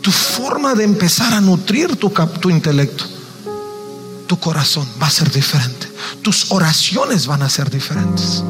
Tu 0.00 0.10
forma 0.10 0.74
de 0.74 0.84
empezar 0.84 1.34
a 1.34 1.42
nutrir 1.42 1.96
tu, 1.96 2.10
intelecto, 2.48 3.04
corazón 4.42 4.86
va 5.00 5.06
a 5.06 5.10
ser 5.10 5.30
diferente. 5.30 5.88
Tus 6.20 6.50
oraciones 6.50 7.26
van 7.26 7.42
a 7.42 7.48
ser 7.48 7.70
diferentes. 7.70 8.42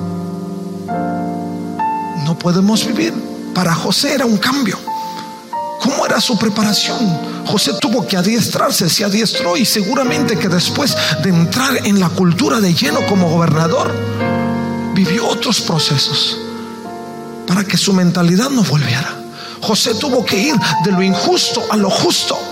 No 2.25 2.37
podemos 2.39 2.85
vivir. 2.87 3.13
Para 3.55 3.75
José 3.75 4.15
era 4.15 4.25
un 4.25 4.39
cambio. 4.39 4.79
¿Cómo 5.81 6.07
era 6.07 6.21
su 6.21 6.39
preparación? 6.39 6.99
José 7.47 7.75
tuvo 7.81 8.07
que 8.07 8.17
adiestrarse, 8.17 8.89
se 8.89 9.05
adiestró 9.05 9.57
y 9.57 9.67
seguramente 9.67 10.39
que 10.39 10.49
después 10.49 10.97
de 11.23 11.29
entrar 11.29 11.87
en 11.87 12.01
la 12.01 12.09
cultura 12.09 12.61
de 12.61 12.73
lleno 12.73 13.05
como 13.07 13.29
gobernador, 13.29 13.93
vivió 14.95 15.29
otros 15.29 15.61
procesos 15.61 16.39
para 17.47 17.65
que 17.65 17.77
su 17.77 17.93
mentalidad 17.93 18.49
no 18.49 18.63
volviera. 18.63 19.15
José 19.61 19.95
tuvo 19.95 20.25
que 20.25 20.39
ir 20.39 20.55
de 20.85 20.93
lo 20.93 21.03
injusto 21.03 21.63
a 21.71 21.77
lo 21.77 21.91
justo. 21.91 22.52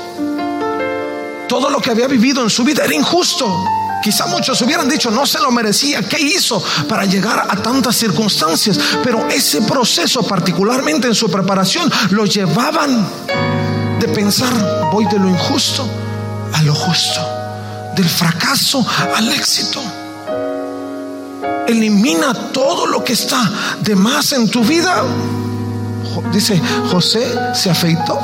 Todo 1.61 1.69
lo 1.69 1.79
que 1.79 1.91
había 1.91 2.09
vivido 2.09 2.43
en 2.43 2.49
su 2.49 2.65
vida 2.65 2.85
era 2.87 2.95
injusto. 2.95 3.63
Quizá 4.03 4.27
muchos 4.27 4.59
hubieran 4.63 4.89
dicho, 4.89 5.11
no 5.11 5.27
se 5.27 5.39
lo 5.41 5.51
merecía. 5.51 6.01
¿Qué 6.01 6.19
hizo 6.19 6.65
para 6.89 7.05
llegar 7.05 7.47
a 7.51 7.55
tantas 7.57 7.97
circunstancias? 7.97 8.81
Pero 9.05 9.29
ese 9.29 9.61
proceso, 9.61 10.23
particularmente 10.23 11.07
en 11.07 11.15
su 11.15 11.31
preparación, 11.31 11.93
lo 12.13 12.25
llevaban 12.25 13.07
de 14.01 14.09
pensar, 14.09 14.91
voy 14.91 15.05
de 15.05 15.19
lo 15.19 15.29
injusto 15.29 15.87
a 16.55 16.63
lo 16.63 16.75
justo, 16.75 17.21
del 17.95 18.09
fracaso 18.09 18.83
al 19.15 19.31
éxito. 19.31 19.83
Elimina 21.69 22.33
todo 22.53 22.87
lo 22.87 23.05
que 23.05 23.13
está 23.13 23.53
de 23.83 23.95
más 23.95 24.33
en 24.33 24.49
tu 24.49 24.65
vida. 24.65 25.05
Dice, 26.33 26.59
José 26.91 27.23
se 27.55 27.69
afeitó. 27.69 28.19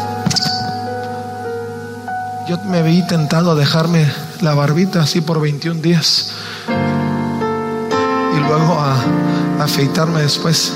Yo 2.49 2.59
me 2.59 2.81
vi 2.81 3.05
tentado 3.05 3.51
a 3.51 3.55
dejarme 3.57 4.09
la 4.41 4.55
barbita 4.55 5.03
así 5.03 5.21
por 5.21 5.41
21 5.41 5.81
días 5.81 6.31
y 6.69 8.39
luego 8.39 8.79
a, 8.79 9.03
afeitarme 9.65 10.23
después, 10.23 10.73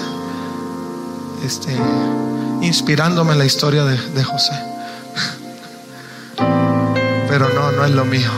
este, 1.44 1.76
inspirándome 2.60 3.34
en 3.34 3.38
la 3.38 3.44
historia 3.44 3.84
de, 3.84 4.24
José. 4.24 4.52
Pero 7.28 7.48
no, 7.54 7.70
no 7.70 7.84
es 7.84 7.90
lo 7.92 8.04
mío. 8.04 8.30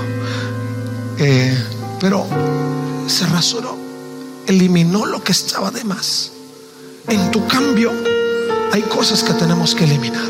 Eh, 1.16 1.56
pero 2.00 2.26
se 3.06 3.24
rasuró, 3.28 3.78
eliminó 4.46 5.06
lo 5.06 5.24
que 5.24 5.32
estaba 5.32 5.70
de 5.70 5.84
más. 5.84 6.32
En 7.08 7.30
tu 7.30 7.46
cambio 7.46 7.92
hay 8.72 8.82
cosas 8.82 9.22
que 9.22 9.32
tenemos 9.32 9.74
que 9.74 9.84
eliminar. 9.84 10.28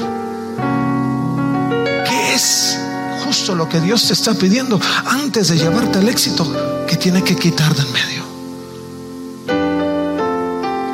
¿Qué 2.06 2.34
es? 2.34 2.81
Lo 3.32 3.66
que 3.66 3.80
Dios 3.80 4.06
te 4.06 4.12
está 4.12 4.34
pidiendo 4.34 4.78
antes 5.06 5.48
de 5.48 5.56
llevarte 5.56 5.98
al 5.98 6.08
éxito 6.08 6.46
que 6.86 6.96
tiene 6.96 7.24
que 7.24 7.34
quitar 7.34 7.74
del 7.74 7.86
medio. 7.88 8.22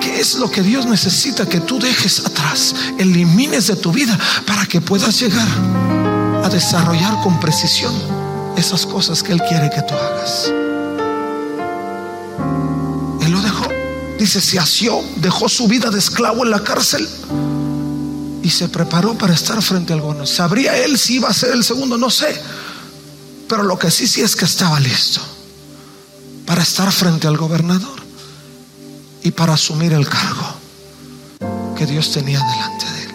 ¿Qué 0.00 0.20
es 0.20 0.36
lo 0.36 0.48
que 0.48 0.62
Dios 0.62 0.86
necesita 0.86 1.46
que 1.46 1.58
tú 1.60 1.80
dejes 1.80 2.24
atrás, 2.24 2.76
elimines 2.96 3.66
de 3.66 3.74
tu 3.74 3.90
vida 3.90 4.16
para 4.46 4.66
que 4.66 4.80
puedas 4.80 5.18
llegar 5.20 5.48
a 6.44 6.48
desarrollar 6.48 7.20
con 7.24 7.40
precisión 7.40 7.92
esas 8.56 8.86
cosas 8.86 9.20
que 9.20 9.32
Él 9.32 9.42
quiere 9.48 9.68
que 9.68 9.82
tú 9.82 9.94
hagas? 9.94 10.52
Él 13.20 13.32
lo 13.32 13.40
dejó. 13.42 13.66
Dice, 14.16 14.40
se 14.40 14.60
asió, 14.60 15.02
dejó 15.16 15.48
su 15.48 15.66
vida 15.66 15.90
de 15.90 15.98
esclavo 15.98 16.44
en 16.44 16.52
la 16.52 16.62
cárcel 16.62 17.08
y 18.48 18.50
se 18.50 18.70
preparó 18.70 19.12
para 19.12 19.34
estar 19.34 19.60
frente 19.62 19.92
al 19.92 20.00
gobierno. 20.00 20.24
¿Sabría 20.24 20.74
él 20.78 20.98
si 20.98 21.16
iba 21.16 21.28
a 21.28 21.34
ser 21.34 21.52
el 21.52 21.62
segundo? 21.62 21.98
No 21.98 22.08
sé. 22.08 22.34
Pero 23.46 23.62
lo 23.62 23.78
que 23.78 23.90
sí, 23.90 24.06
sí 24.06 24.22
es 24.22 24.34
que 24.34 24.46
estaba 24.46 24.80
listo 24.80 25.20
para 26.46 26.62
estar 26.62 26.90
frente 26.90 27.26
al 27.26 27.36
gobernador 27.36 28.00
y 29.22 29.32
para 29.32 29.52
asumir 29.52 29.92
el 29.92 30.08
cargo 30.08 30.46
que 31.76 31.84
Dios 31.84 32.10
tenía 32.10 32.40
delante 32.40 32.86
de 32.90 33.02
él. 33.02 33.10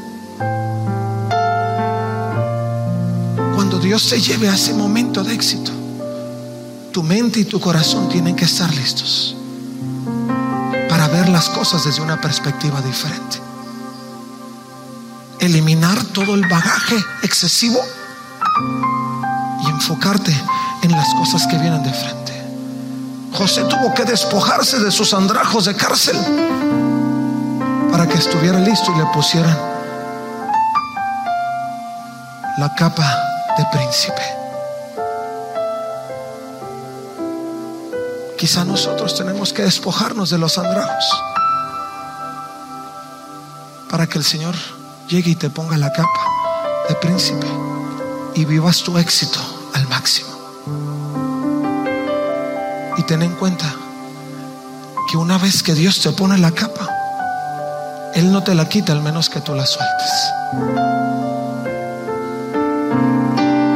Cuando 3.55 3.79
Dios 3.79 4.07
te 4.07 4.21
lleve 4.21 4.49
a 4.49 4.53
ese 4.53 4.75
momento 4.75 5.23
de 5.23 5.33
éxito, 5.33 5.71
tu 6.91 7.01
mente 7.01 7.39
y 7.39 7.45
tu 7.45 7.59
corazón 7.59 8.07
tienen 8.07 8.35
que 8.35 8.45
estar 8.45 8.71
listos 8.71 9.35
para 10.89 11.07
ver 11.07 11.27
las 11.29 11.49
cosas 11.49 11.85
desde 11.85 12.03
una 12.03 12.21
perspectiva 12.21 12.79
diferente. 12.83 13.52
Eliminar 15.43 16.01
todo 16.13 16.35
el 16.35 16.47
bagaje 16.47 16.95
excesivo 17.21 17.77
y 19.61 19.69
enfocarte 19.69 20.33
en 20.83 20.91
las 20.93 21.13
cosas 21.15 21.45
que 21.47 21.57
vienen 21.57 21.83
de 21.83 21.91
frente. 21.91 22.33
José 23.33 23.65
tuvo 23.65 23.93
que 23.93 24.05
despojarse 24.05 24.79
de 24.79 24.89
sus 24.89 25.13
andrajos 25.13 25.65
de 25.65 25.75
cárcel 25.75 26.15
para 27.91 28.07
que 28.07 28.17
estuviera 28.17 28.57
listo 28.57 28.89
y 28.95 28.97
le 28.97 29.05
pusieran 29.07 29.57
la 32.57 32.73
capa 32.77 33.03
de 33.57 33.65
príncipe. 33.77 34.21
Quizá 38.37 38.63
nosotros 38.63 39.13
tenemos 39.13 39.51
que 39.51 39.63
despojarnos 39.63 40.29
de 40.29 40.37
los 40.37 40.57
andrajos 40.57 41.21
para 43.89 44.07
que 44.07 44.17
el 44.17 44.23
Señor 44.23 44.55
llegue 45.13 45.29
y 45.29 45.35
te 45.35 45.51
ponga 45.51 45.77
la 45.77 45.93
capa 45.93 46.21
de 46.89 46.95
príncipe 46.95 47.45
y 48.33 48.45
vivas 48.45 48.81
tu 48.81 48.97
éxito 48.97 49.39
al 49.75 49.87
máximo. 49.87 50.29
Y 52.97 53.03
ten 53.03 53.21
en 53.21 53.35
cuenta 53.35 53.71
que 55.11 55.17
una 55.17 55.37
vez 55.37 55.61
que 55.61 55.75
Dios 55.75 56.01
te 56.01 56.11
pone 56.13 56.39
la 56.39 56.49
capa, 56.49 56.89
Él 58.15 58.31
no 58.31 58.41
te 58.41 58.55
la 58.55 58.67
quita 58.67 58.91
al 58.91 59.03
menos 59.03 59.29
que 59.29 59.39
tú 59.39 59.53
la 59.53 59.67
sueltes. 59.67 60.11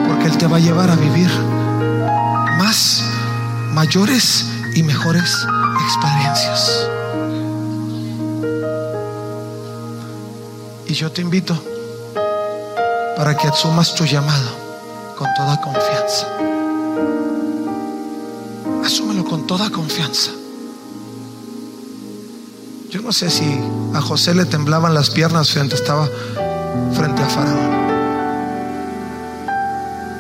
Porque 0.07 0.25
Él 0.25 0.37
te 0.39 0.47
va 0.47 0.57
a 0.57 0.59
llevar 0.59 0.89
a 0.89 0.95
vivir 0.95 1.29
más, 2.57 3.03
mayores 3.73 4.43
y 4.73 4.81
mejores 4.81 5.45
experiencias. 5.85 6.96
Yo 10.97 11.11
te 11.11 11.21
invito 11.21 11.55
para 13.15 13.37
que 13.37 13.47
asumas 13.47 13.93
tu 13.93 14.03
llamado 14.05 14.49
con 15.15 15.27
toda 15.35 15.61
confianza. 15.61 16.25
Asúmelo 18.83 19.23
con 19.23 19.45
toda 19.45 19.69
confianza. 19.69 20.31
Yo 22.89 23.01
no 23.03 23.11
sé 23.11 23.29
si 23.29 23.45
a 23.93 24.01
José 24.01 24.33
le 24.33 24.45
temblaban 24.45 24.95
las 24.95 25.11
piernas 25.11 25.51
frente 25.51 25.75
estaba 25.75 26.09
frente 26.93 27.21
a 27.21 27.29
Faraón. 27.29 27.77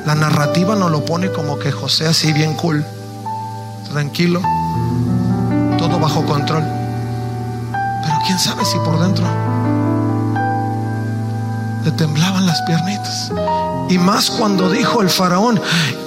La 0.05 0.13
narrativa 0.13 0.75
no 0.75 0.89
lo 0.89 1.03
pone 1.03 1.31
como 1.31 1.57
que 1.57 1.71
José 1.71 2.05
así 2.05 2.33
bien 2.33 2.53
cool, 2.53 2.85
tranquilo, 3.89 4.41
todo 5.79 5.97
bajo 5.97 6.23
control. 6.23 6.63
Pero 7.71 8.15
quién 8.27 8.37
sabe 8.37 8.63
si 8.63 8.77
por 8.77 8.99
dentro 8.99 9.25
temblaban 11.91 12.45
las 12.45 12.61
piernitas. 12.63 13.31
Y 13.89 13.97
más 13.97 14.29
cuando 14.29 14.69
dijo 14.69 15.01
el 15.01 15.09
faraón, 15.09 15.59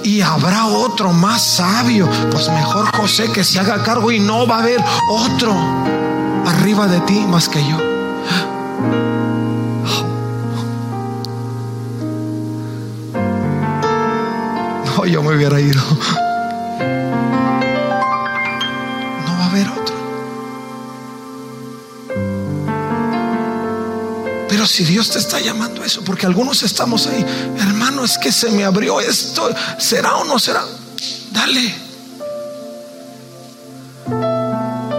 y 0.03 0.21
habrá 0.21 0.65
otro 0.67 1.11
más 1.13 1.41
sabio, 1.41 2.07
pues 2.29 2.49
mejor 2.49 2.85
José 2.95 3.31
que 3.31 3.43
se 3.43 3.59
haga 3.59 3.83
cargo 3.83 4.11
y 4.11 4.19
no 4.19 4.45
va 4.45 4.57
a 4.57 4.59
haber 4.59 4.83
otro 5.09 5.55
arriba 6.45 6.87
de 6.87 6.99
ti 7.01 7.25
más 7.27 7.49
que 7.49 7.59
yo. 7.67 7.77
No, 14.97 15.05
yo 15.05 15.23
me 15.23 15.35
hubiera 15.35 15.59
ido. 15.59 15.81
Pero 24.61 24.69
si 24.69 24.83
Dios 24.83 25.09
te 25.09 25.17
está 25.17 25.39
llamando 25.39 25.81
a 25.81 25.87
eso, 25.87 26.03
porque 26.03 26.27
algunos 26.27 26.61
estamos 26.61 27.07
ahí, 27.07 27.25
hermano, 27.57 28.05
es 28.05 28.19
que 28.19 28.31
se 28.31 28.51
me 28.51 28.63
abrió 28.63 29.01
esto, 29.01 29.49
¿será 29.79 30.17
o 30.17 30.23
no 30.23 30.37
será? 30.37 30.63
Dale. 31.31 31.75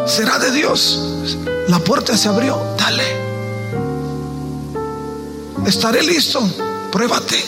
¿Será 0.05 0.41
de 0.41 0.51
Dios? 0.51 0.99
La 1.69 1.79
puerta 1.79 2.17
se 2.17 2.29
abrió, 2.29 2.61
dale. 2.77 3.05
Estaré 5.65 6.03
listo, 6.03 6.41
pruébate. 6.91 7.45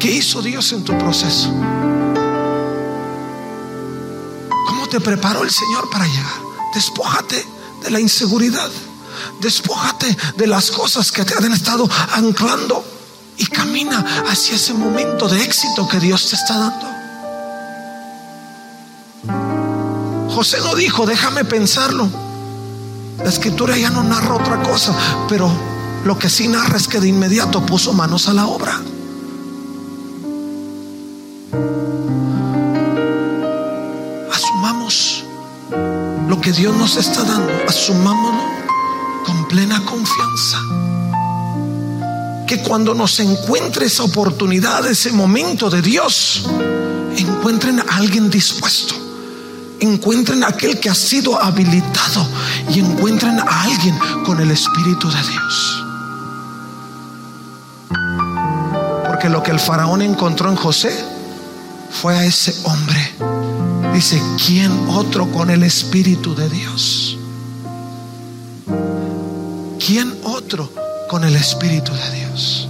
¿Qué 0.00 0.10
hizo 0.10 0.42
Dios 0.42 0.72
en 0.72 0.82
tu 0.82 0.98
proceso? 0.98 1.50
¿Cómo 4.66 4.88
te 4.90 4.98
preparó 4.98 5.44
el 5.44 5.50
Señor 5.52 5.88
para 5.88 6.04
llegar? 6.04 6.40
Despójate 6.74 7.46
de 7.84 7.90
la 7.92 8.00
inseguridad. 8.00 8.72
Despójate 9.42 10.16
de 10.36 10.46
las 10.46 10.70
cosas 10.70 11.10
que 11.10 11.24
te 11.24 11.34
han 11.34 11.52
estado 11.52 11.88
anclando 12.12 12.84
y 13.36 13.44
camina 13.46 14.22
hacia 14.30 14.54
ese 14.54 14.72
momento 14.72 15.26
de 15.26 15.42
éxito 15.42 15.88
que 15.88 15.98
Dios 15.98 16.28
te 16.28 16.36
está 16.36 16.58
dando. 16.58 16.86
José 20.32 20.58
no 20.60 20.76
dijo, 20.76 21.06
déjame 21.06 21.44
pensarlo. 21.44 22.08
La 23.18 23.28
escritura 23.28 23.76
ya 23.76 23.90
no 23.90 24.04
narra 24.04 24.36
otra 24.36 24.62
cosa, 24.62 24.94
pero 25.28 25.50
lo 26.04 26.16
que 26.16 26.30
sí 26.30 26.46
narra 26.46 26.76
es 26.76 26.86
que 26.86 27.00
de 27.00 27.08
inmediato 27.08 27.66
puso 27.66 27.92
manos 27.92 28.28
a 28.28 28.34
la 28.34 28.46
obra. 28.46 28.80
Asumamos 34.32 35.24
lo 36.28 36.40
que 36.40 36.52
Dios 36.52 36.76
nos 36.76 36.96
está 36.96 37.24
dando, 37.24 37.52
asumámoslo 37.68 38.51
plena 39.52 39.84
confianza. 39.84 40.58
Que 42.46 42.62
cuando 42.62 42.94
nos 42.94 43.20
encuentre 43.20 43.84
esa 43.84 44.02
oportunidad, 44.02 44.86
ese 44.86 45.12
momento 45.12 45.68
de 45.68 45.82
Dios, 45.82 46.48
encuentren 47.18 47.78
a 47.80 47.96
alguien 47.96 48.30
dispuesto 48.30 48.94
encuentren 49.80 50.44
a 50.44 50.48
aquel 50.48 50.78
que 50.78 50.88
ha 50.88 50.94
sido 50.94 51.42
habilitado 51.42 52.24
y 52.70 52.78
encuentren 52.78 53.40
a 53.40 53.62
alguien 53.64 53.98
con 54.24 54.40
el 54.40 54.52
Espíritu 54.52 55.10
de 55.10 55.20
Dios. 55.20 55.84
Porque 59.08 59.28
lo 59.28 59.42
que 59.42 59.50
el 59.50 59.58
faraón 59.58 60.02
encontró 60.02 60.48
en 60.48 60.54
José 60.56 60.96
fue 61.90 62.16
a 62.16 62.24
ese 62.24 62.54
hombre. 62.62 63.12
Dice, 63.92 64.22
¿quién 64.46 64.70
otro 64.88 65.32
con 65.32 65.50
el 65.50 65.64
Espíritu 65.64 66.32
de 66.36 66.48
Dios? 66.48 67.18
¿Quién 69.84 70.14
otro 70.24 70.70
con 71.08 71.24
el 71.24 71.34
Espíritu 71.34 71.92
de 71.92 72.10
Dios? 72.18 72.68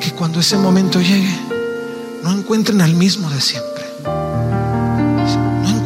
Que 0.00 0.12
cuando 0.12 0.40
ese 0.40 0.56
momento 0.56 1.00
llegue, 1.00 1.38
no 2.22 2.32
encuentren 2.32 2.80
al 2.80 2.94
mismo 2.94 3.30
de 3.30 3.40
siempre 3.40 3.82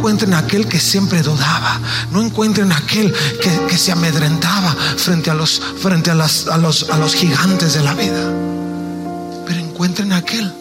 encuentren 0.07 0.35
aquel 0.35 0.69
que 0.69 0.79
siempre 0.79 1.21
dudaba, 1.21 1.81
no 2.13 2.23
encuentren 2.23 2.71
aquel 2.71 3.13
que, 3.43 3.77
se 3.77 3.91
amedrentaba 3.91 4.73
frente, 4.97 5.31
a 5.31 5.35
los, 5.35 5.61
frente 5.81 6.13
a, 6.13 6.15
a, 6.15 6.59
los, 6.59 6.91
a 6.91 6.97
los 6.97 7.15
gigantes 7.17 7.75
de 7.75 7.83
la 7.83 7.93
vida, 7.93 8.33
pero 9.45 9.59
encuentren 9.59 10.13
aquel 10.13 10.53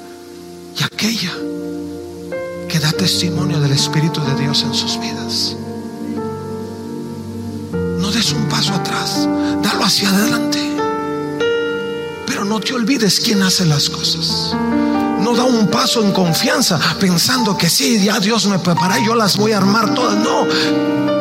y 0.76 0.84
aquella 0.84 1.32
que 2.68 2.80
da 2.80 2.92
testimonio 2.92 3.60
del 3.60 3.74
Espíritu 3.74 4.20
de 4.22 4.34
Dios 4.34 4.64
en 4.64 4.74
sus 4.74 5.00
vidas. 5.00 5.56
Un 8.32 8.50
paso 8.50 8.74
atrás, 8.74 9.28
dalo 9.62 9.86
hacia 9.86 10.10
adelante, 10.10 10.60
pero 12.26 12.44
no 12.44 12.60
te 12.60 12.74
olvides 12.74 13.20
quién 13.20 13.44
hace 13.44 13.66
las 13.66 13.88
cosas. 13.88 14.56
no 15.20 15.36
da 15.36 15.44
un 15.44 15.68
paso 15.68 16.04
en 16.04 16.12
confianza 16.12 16.80
pensando 17.00 17.56
que 17.56 17.70
sí, 17.70 18.04
ya 18.04 18.20
Dios 18.20 18.48
me 18.48 18.58
prepara, 18.58 18.98
yo 19.06 19.14
las 19.14 19.38
voy 19.38 19.52
a 19.52 19.58
armar 19.58 19.94
todas. 19.94 20.16
No, 20.18 20.46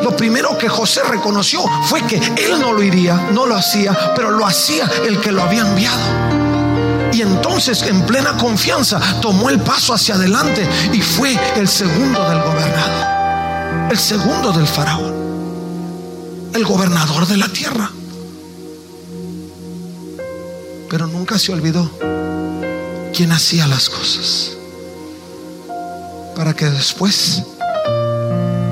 lo 0.03 0.15
primero 0.15 0.57
que 0.57 0.67
José 0.67 1.01
reconoció 1.03 1.63
fue 1.83 2.01
que 2.03 2.17
él 2.17 2.59
no 2.59 2.73
lo 2.73 2.81
iría, 2.81 3.29
no 3.33 3.45
lo 3.45 3.55
hacía, 3.55 4.13
pero 4.15 4.31
lo 4.31 4.45
hacía 4.45 4.89
el 5.07 5.19
que 5.21 5.31
lo 5.31 5.43
había 5.43 5.61
enviado. 5.61 7.13
Y 7.13 7.21
entonces 7.21 7.83
en 7.83 8.05
plena 8.05 8.35
confianza 8.37 8.99
tomó 9.21 9.49
el 9.49 9.59
paso 9.59 9.93
hacia 9.93 10.15
adelante 10.15 10.67
y 10.91 11.01
fue 11.01 11.37
el 11.55 11.67
segundo 11.67 12.27
del 12.29 12.41
gobernador, 12.41 13.91
el 13.91 13.97
segundo 13.97 14.51
del 14.51 14.67
faraón, 14.67 15.24
el 16.55 16.63
gobernador 16.63 17.27
de 17.27 17.35
la 17.37 17.49
tierra. 17.49 17.89
Pero 20.89 21.07
nunca 21.07 21.37
se 21.37 21.51
olvidó 21.51 21.91
quién 23.13 23.33
hacía 23.33 23.67
las 23.67 23.89
cosas. 23.89 24.53
Para 26.35 26.53
que 26.53 26.65
después 26.69 27.43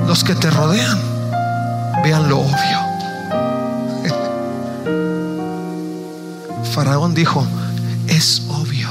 los 0.06 0.24
que 0.24 0.34
te 0.34 0.50
rodean 0.50 0.98
vean 2.02 2.28
lo 2.28 2.38
obvio. 2.40 2.78
Faraón 6.74 7.14
dijo, 7.14 7.46
es 8.08 8.42
obvio. 8.48 8.88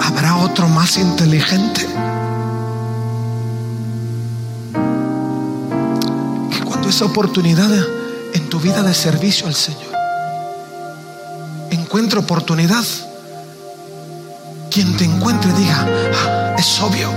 ¿Habrá 0.00 0.36
otro 0.36 0.68
más 0.68 0.96
inteligente? 0.96 1.88
Esa 6.90 7.04
oportunidad 7.04 7.70
en 8.34 8.48
tu 8.48 8.58
vida 8.58 8.82
de 8.82 8.92
servicio 8.92 9.46
al 9.46 9.54
Señor. 9.54 9.94
Encuentre 11.70 12.18
oportunidad, 12.18 12.84
quien 14.72 14.96
te 14.96 15.04
encuentre 15.04 15.52
diga, 15.52 15.86
ah, 16.14 16.56
es 16.58 16.80
obvio, 16.80 17.08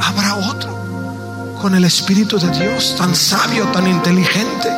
habrá 0.00 0.36
otro 0.36 1.56
con 1.60 1.74
el 1.74 1.84
Espíritu 1.84 2.38
de 2.38 2.50
Dios 2.56 2.94
tan 2.96 3.16
sabio, 3.16 3.66
tan 3.72 3.88
inteligente, 3.88 4.68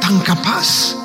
tan 0.00 0.18
capaz 0.20 0.96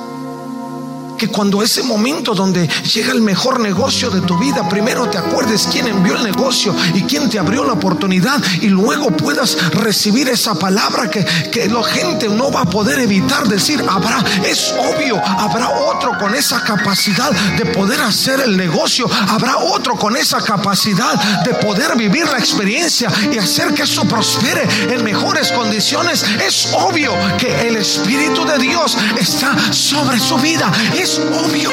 que 1.22 1.28
cuando 1.28 1.61
ese 1.61 1.84
momento 1.84 2.34
donde 2.34 2.67
llega 2.67 3.11
el 3.11 3.22
mejor 3.22 3.59
negocio 3.59 4.09
de 4.09 4.22
tu 4.22 4.39
vida, 4.39 4.67
primero 4.67 5.07
te 5.07 5.19
acuerdes 5.19 5.67
quién 5.72 5.86
envió 5.86 6.15
el 6.15 6.24
negocio 6.24 6.76
y 6.95 7.03
quién 7.03 7.30
te 7.30 7.38
abrió 7.38 7.63
la 7.63 7.74
oportunidad 7.74 8.41
y 8.59 8.69
luego 8.69 9.11
puedas 9.11 9.55
recibir 9.72 10.30
esa 10.30 10.55
palabra 10.55 11.11
que, 11.11 11.24
que 11.51 11.69
la 11.69 11.84
gente 11.84 12.28
no 12.28 12.51
va 12.51 12.61
a 12.61 12.65
poder 12.65 12.97
evitar 12.97 13.47
decir, 13.47 13.86
habrá, 13.88 14.26
es 14.43 14.74
obvio, 14.80 15.22
habrá 15.24 15.69
otro 15.69 16.17
con 16.17 16.34
esa 16.34 16.63
capacidad 16.63 17.30
de 17.55 17.67
poder 17.67 18.01
hacer 18.01 18.39
el 18.39 18.57
negocio, 18.57 19.07
habrá 19.28 19.57
otro 19.57 19.97
con 19.97 20.17
esa 20.17 20.41
capacidad 20.41 21.43
de 21.43 21.53
poder 21.53 21.95
vivir 21.95 22.26
la 22.26 22.39
experiencia 22.39 23.11
y 23.32 23.38
hacer 23.38 23.76
que 23.76 23.84
eso 23.84 24.05
prospere 24.05 24.67
en 24.89 25.03
mejores 25.03 25.51
condiciones. 25.51 26.26
Es 26.43 26.74
obvio 26.74 27.13
que 27.38 27.67
el 27.67 27.76
Espíritu 27.76 28.43
de 28.43 28.57
Dios 28.57 28.97
está 29.19 29.72
sobre 29.72 30.19
su 30.19 30.38
vida. 30.39 30.72
Obvio 31.20 31.70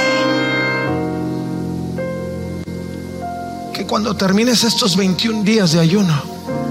que 3.73 3.87
cuando 3.87 4.17
termines 4.17 4.65
estos 4.65 4.97
21 4.97 5.45
días 5.45 5.73
de 5.73 5.81
ayuno, 5.81 6.23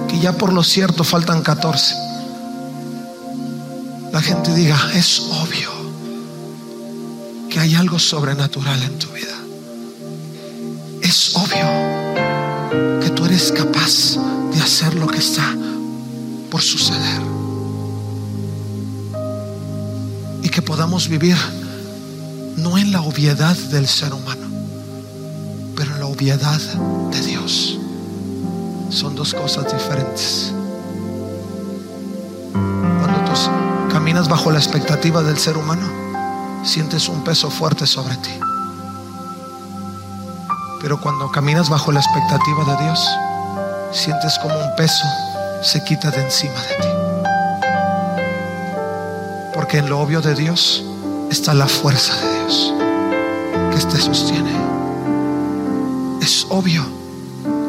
que 0.07 0.19
ya 0.19 0.33
por 0.33 0.51
lo 0.51 0.63
cierto 0.63 1.03
faltan 1.03 1.41
14, 1.41 1.95
la 4.11 4.21
gente 4.21 4.53
diga, 4.53 4.77
es 4.93 5.19
obvio 5.19 5.69
que 7.49 7.59
hay 7.59 7.75
algo 7.75 7.99
sobrenatural 7.99 8.81
en 8.83 8.99
tu 8.99 9.09
vida. 9.11 9.35
Es 11.01 11.35
obvio 11.35 12.99
que 13.01 13.09
tú 13.11 13.25
eres 13.25 13.51
capaz 13.51 14.17
de 14.53 14.61
hacer 14.61 14.95
lo 14.95 15.07
que 15.07 15.19
está 15.19 15.55
por 16.49 16.61
suceder. 16.61 17.21
Y 20.43 20.49
que 20.49 20.61
podamos 20.61 21.07
vivir 21.07 21.37
no 22.57 22.77
en 22.77 22.91
la 22.91 23.01
obviedad 23.01 23.55
del 23.55 23.87
ser 23.87 24.13
humano, 24.13 24.47
pero 25.75 25.93
en 25.93 25.99
la 25.99 26.07
obviedad 26.07 26.59
de 27.11 27.21
Dios. 27.21 27.77
Son 28.89 29.15
dos 29.15 29.33
cosas 29.33 29.71
diferentes. 29.71 30.51
Cuando 32.51 33.31
tú 33.31 33.33
caminas 33.91 34.27
bajo 34.27 34.51
la 34.51 34.57
expectativa 34.57 35.21
del 35.21 35.37
ser 35.37 35.55
humano, 35.55 35.87
sientes 36.63 37.07
un 37.07 37.23
peso 37.23 37.49
fuerte 37.51 37.85
sobre 37.85 38.15
ti. 38.17 38.31
Pero 40.81 40.99
cuando 40.99 41.31
caminas 41.31 41.69
bajo 41.69 41.91
la 41.91 41.99
expectativa 41.99 42.65
de 42.65 42.83
Dios, 42.83 43.07
sientes 43.91 44.37
como 44.39 44.55
un 44.55 44.75
peso 44.75 45.05
se 45.61 45.83
quita 45.83 46.09
de 46.11 46.23
encima 46.23 46.53
de 46.53 46.75
ti. 46.75 46.87
Porque 49.53 49.77
en 49.77 49.89
lo 49.89 49.99
obvio 49.99 50.21
de 50.21 50.33
Dios 50.35 50.83
está 51.29 51.53
la 51.53 51.67
fuerza 51.67 52.15
de 52.15 52.39
Dios 52.39 52.73
que 53.71 53.85
te 53.85 54.01
sostiene. 54.01 54.51
Es 56.21 56.45
obvio 56.49 56.83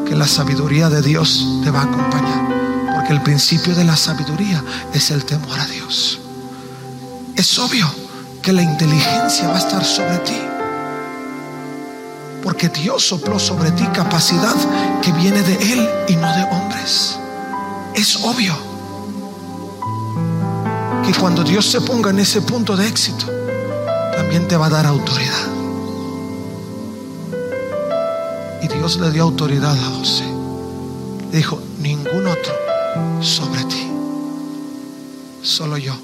que 0.06 0.14
la 0.14 0.26
sabiduría 0.26 0.88
de 0.88 1.02
Dios 1.02 1.46
te 1.62 1.70
va 1.70 1.80
a 1.80 1.84
acompañar, 1.84 2.94
porque 2.94 3.12
el 3.12 3.22
principio 3.22 3.74
de 3.74 3.84
la 3.84 3.96
sabiduría 3.96 4.62
es 4.92 5.10
el 5.10 5.24
temor 5.24 5.58
a 5.58 5.66
Dios. 5.66 6.20
Es 7.36 7.58
obvio 7.58 7.88
que 8.42 8.52
la 8.52 8.62
inteligencia 8.62 9.48
va 9.48 9.56
a 9.56 9.58
estar 9.58 9.84
sobre 9.84 10.18
ti, 10.18 10.38
porque 12.42 12.68
Dios 12.68 13.06
sopló 13.06 13.38
sobre 13.38 13.70
ti 13.72 13.84
capacidad 13.92 14.56
que 15.02 15.12
viene 15.12 15.42
de 15.42 15.54
Él 15.72 15.88
y 16.08 16.16
no 16.16 16.32
de 16.34 16.44
hombres. 16.50 17.18
Es 17.94 18.16
obvio 18.16 18.56
que 21.04 21.14
cuando 21.18 21.44
Dios 21.44 21.66
se 21.66 21.80
ponga 21.80 22.10
en 22.10 22.18
ese 22.20 22.40
punto 22.42 22.76
de 22.76 22.86
éxito, 22.86 23.37
también 24.18 24.48
te 24.48 24.56
va 24.56 24.66
a 24.66 24.68
dar 24.68 24.84
autoridad. 24.84 25.46
Y 28.60 28.66
Dios 28.66 28.98
le 28.98 29.12
dio 29.12 29.22
autoridad 29.22 29.70
a 29.70 29.90
José. 29.96 30.24
Le 31.30 31.36
dijo, 31.36 31.62
ningún 31.78 32.26
otro 32.26 32.52
sobre 33.20 33.62
ti, 33.66 33.88
solo 35.40 35.76
yo, 35.76 35.94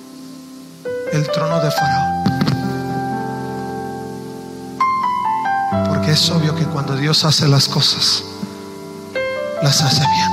el 1.12 1.28
trono 1.32 1.58
de 1.58 1.72
Faraón. 1.72 2.24
Porque 5.88 6.12
es 6.12 6.30
obvio 6.30 6.54
que 6.54 6.66
cuando 6.66 6.94
Dios 6.94 7.24
hace 7.24 7.48
las 7.48 7.68
cosas, 7.68 8.22
las 9.60 9.82
hace 9.82 10.02
bien 10.02 10.30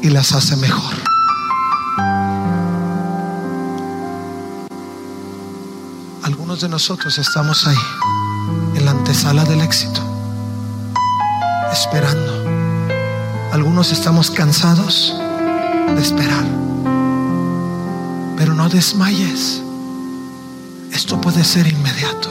y 0.00 0.08
las 0.08 0.32
hace 0.32 0.56
mejor. 0.56 0.94
Algunos 6.52 6.64
de 6.64 6.68
nosotros 6.68 7.16
estamos 7.16 7.66
ahí, 7.66 7.78
en 8.74 8.84
la 8.84 8.90
antesala 8.90 9.42
del 9.46 9.62
éxito, 9.62 10.02
esperando. 11.72 12.44
Algunos 13.52 13.90
estamos 13.90 14.30
cansados 14.30 15.16
de 15.96 16.02
esperar. 16.02 16.44
Pero 18.36 18.52
no 18.52 18.68
desmayes. 18.68 19.62
Esto 20.92 21.18
puede 21.22 21.42
ser 21.42 21.66
inmediato, 21.68 22.28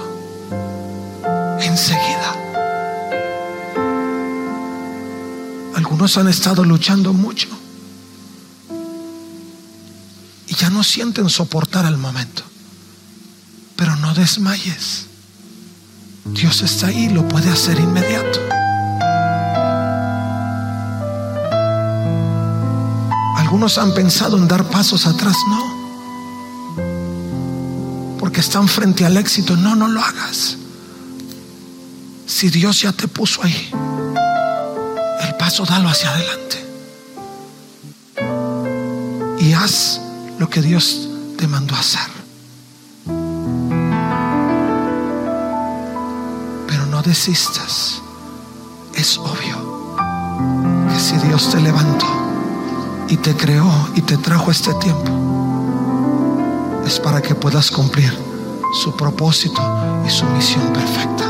enseguida. 1.60 2.36
Algunos 5.74 6.16
han 6.20 6.28
estado 6.28 6.64
luchando 6.64 7.12
mucho 7.12 7.48
y 10.46 10.54
ya 10.54 10.70
no 10.70 10.84
sienten 10.84 11.28
soportar 11.28 11.88
el 11.88 11.98
momento. 11.98 12.51
No 14.12 14.18
desmayes. 14.18 15.06
Dios 16.26 16.62
está 16.62 16.88
ahí, 16.88 17.08
lo 17.08 17.26
puede 17.30 17.50
hacer 17.50 17.80
inmediato. 17.80 18.42
Algunos 23.38 23.78
han 23.78 23.94
pensado 23.94 24.36
en 24.38 24.50
dar 24.50 24.66
pasos 24.66 25.06
atrás, 25.08 25.38
no. 25.48 25.64
Porque 28.20 28.42
están 28.42 28.68
frente 28.68 29.06
al 29.06 29.16
éxito, 29.16 29.56
no, 29.56 29.76
no 29.76 29.88
lo 29.88 30.02
hagas. 30.02 30.58
Si 32.26 32.50
Dios 32.50 32.82
ya 32.82 32.92
te 32.92 33.08
puso 33.08 33.42
ahí, 33.44 33.70
el 35.22 35.36
paso 35.36 35.64
dalo 35.64 35.88
hacia 35.88 36.10
adelante. 36.10 36.66
Y 39.40 39.54
haz 39.54 40.02
lo 40.38 40.50
que 40.50 40.62
Dios 40.62 41.08
te 41.38 41.48
mandó 41.48 41.76
a 41.76 41.80
hacer. 41.80 42.21
Desistas. 47.02 48.02
Es 48.94 49.18
obvio 49.18 49.96
que 50.92 51.00
si 51.00 51.18
Dios 51.28 51.50
te 51.50 51.60
levantó 51.60 52.06
y 53.08 53.18
te 53.18 53.36
creó 53.36 53.70
y 53.96 54.02
te 54.02 54.18
trajo 54.18 54.52
este 54.52 54.74
tiempo, 54.76 55.12
es 56.86 57.00
para 57.00 57.22
que 57.22 57.36
puedas 57.36 57.72
cumplir 57.72 58.18
su 58.84 58.96
propósito 58.96 59.62
y 60.06 60.10
su 60.10 60.26
misión 60.26 60.72
perfecta. 60.74 61.26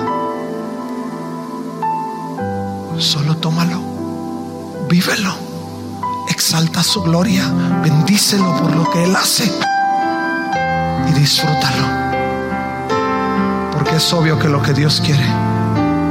Solo 2.98 3.38
tómalo, 3.38 3.82
vívelo, 4.90 5.34
exalta 6.30 6.84
su 6.84 7.02
gloria, 7.02 7.48
bendícelo 7.84 8.56
por 8.58 8.76
lo 8.76 8.90
que 8.90 9.04
Él 9.04 9.16
hace 9.16 9.52
y 11.10 11.14
disfrútalo. 11.14 11.88
Porque 13.72 13.96
es 13.96 14.14
obvio 14.14 14.38
que 14.38 14.48
lo 14.48 14.62
que 14.62 14.74
Dios 14.74 15.02
quiere 15.02 15.51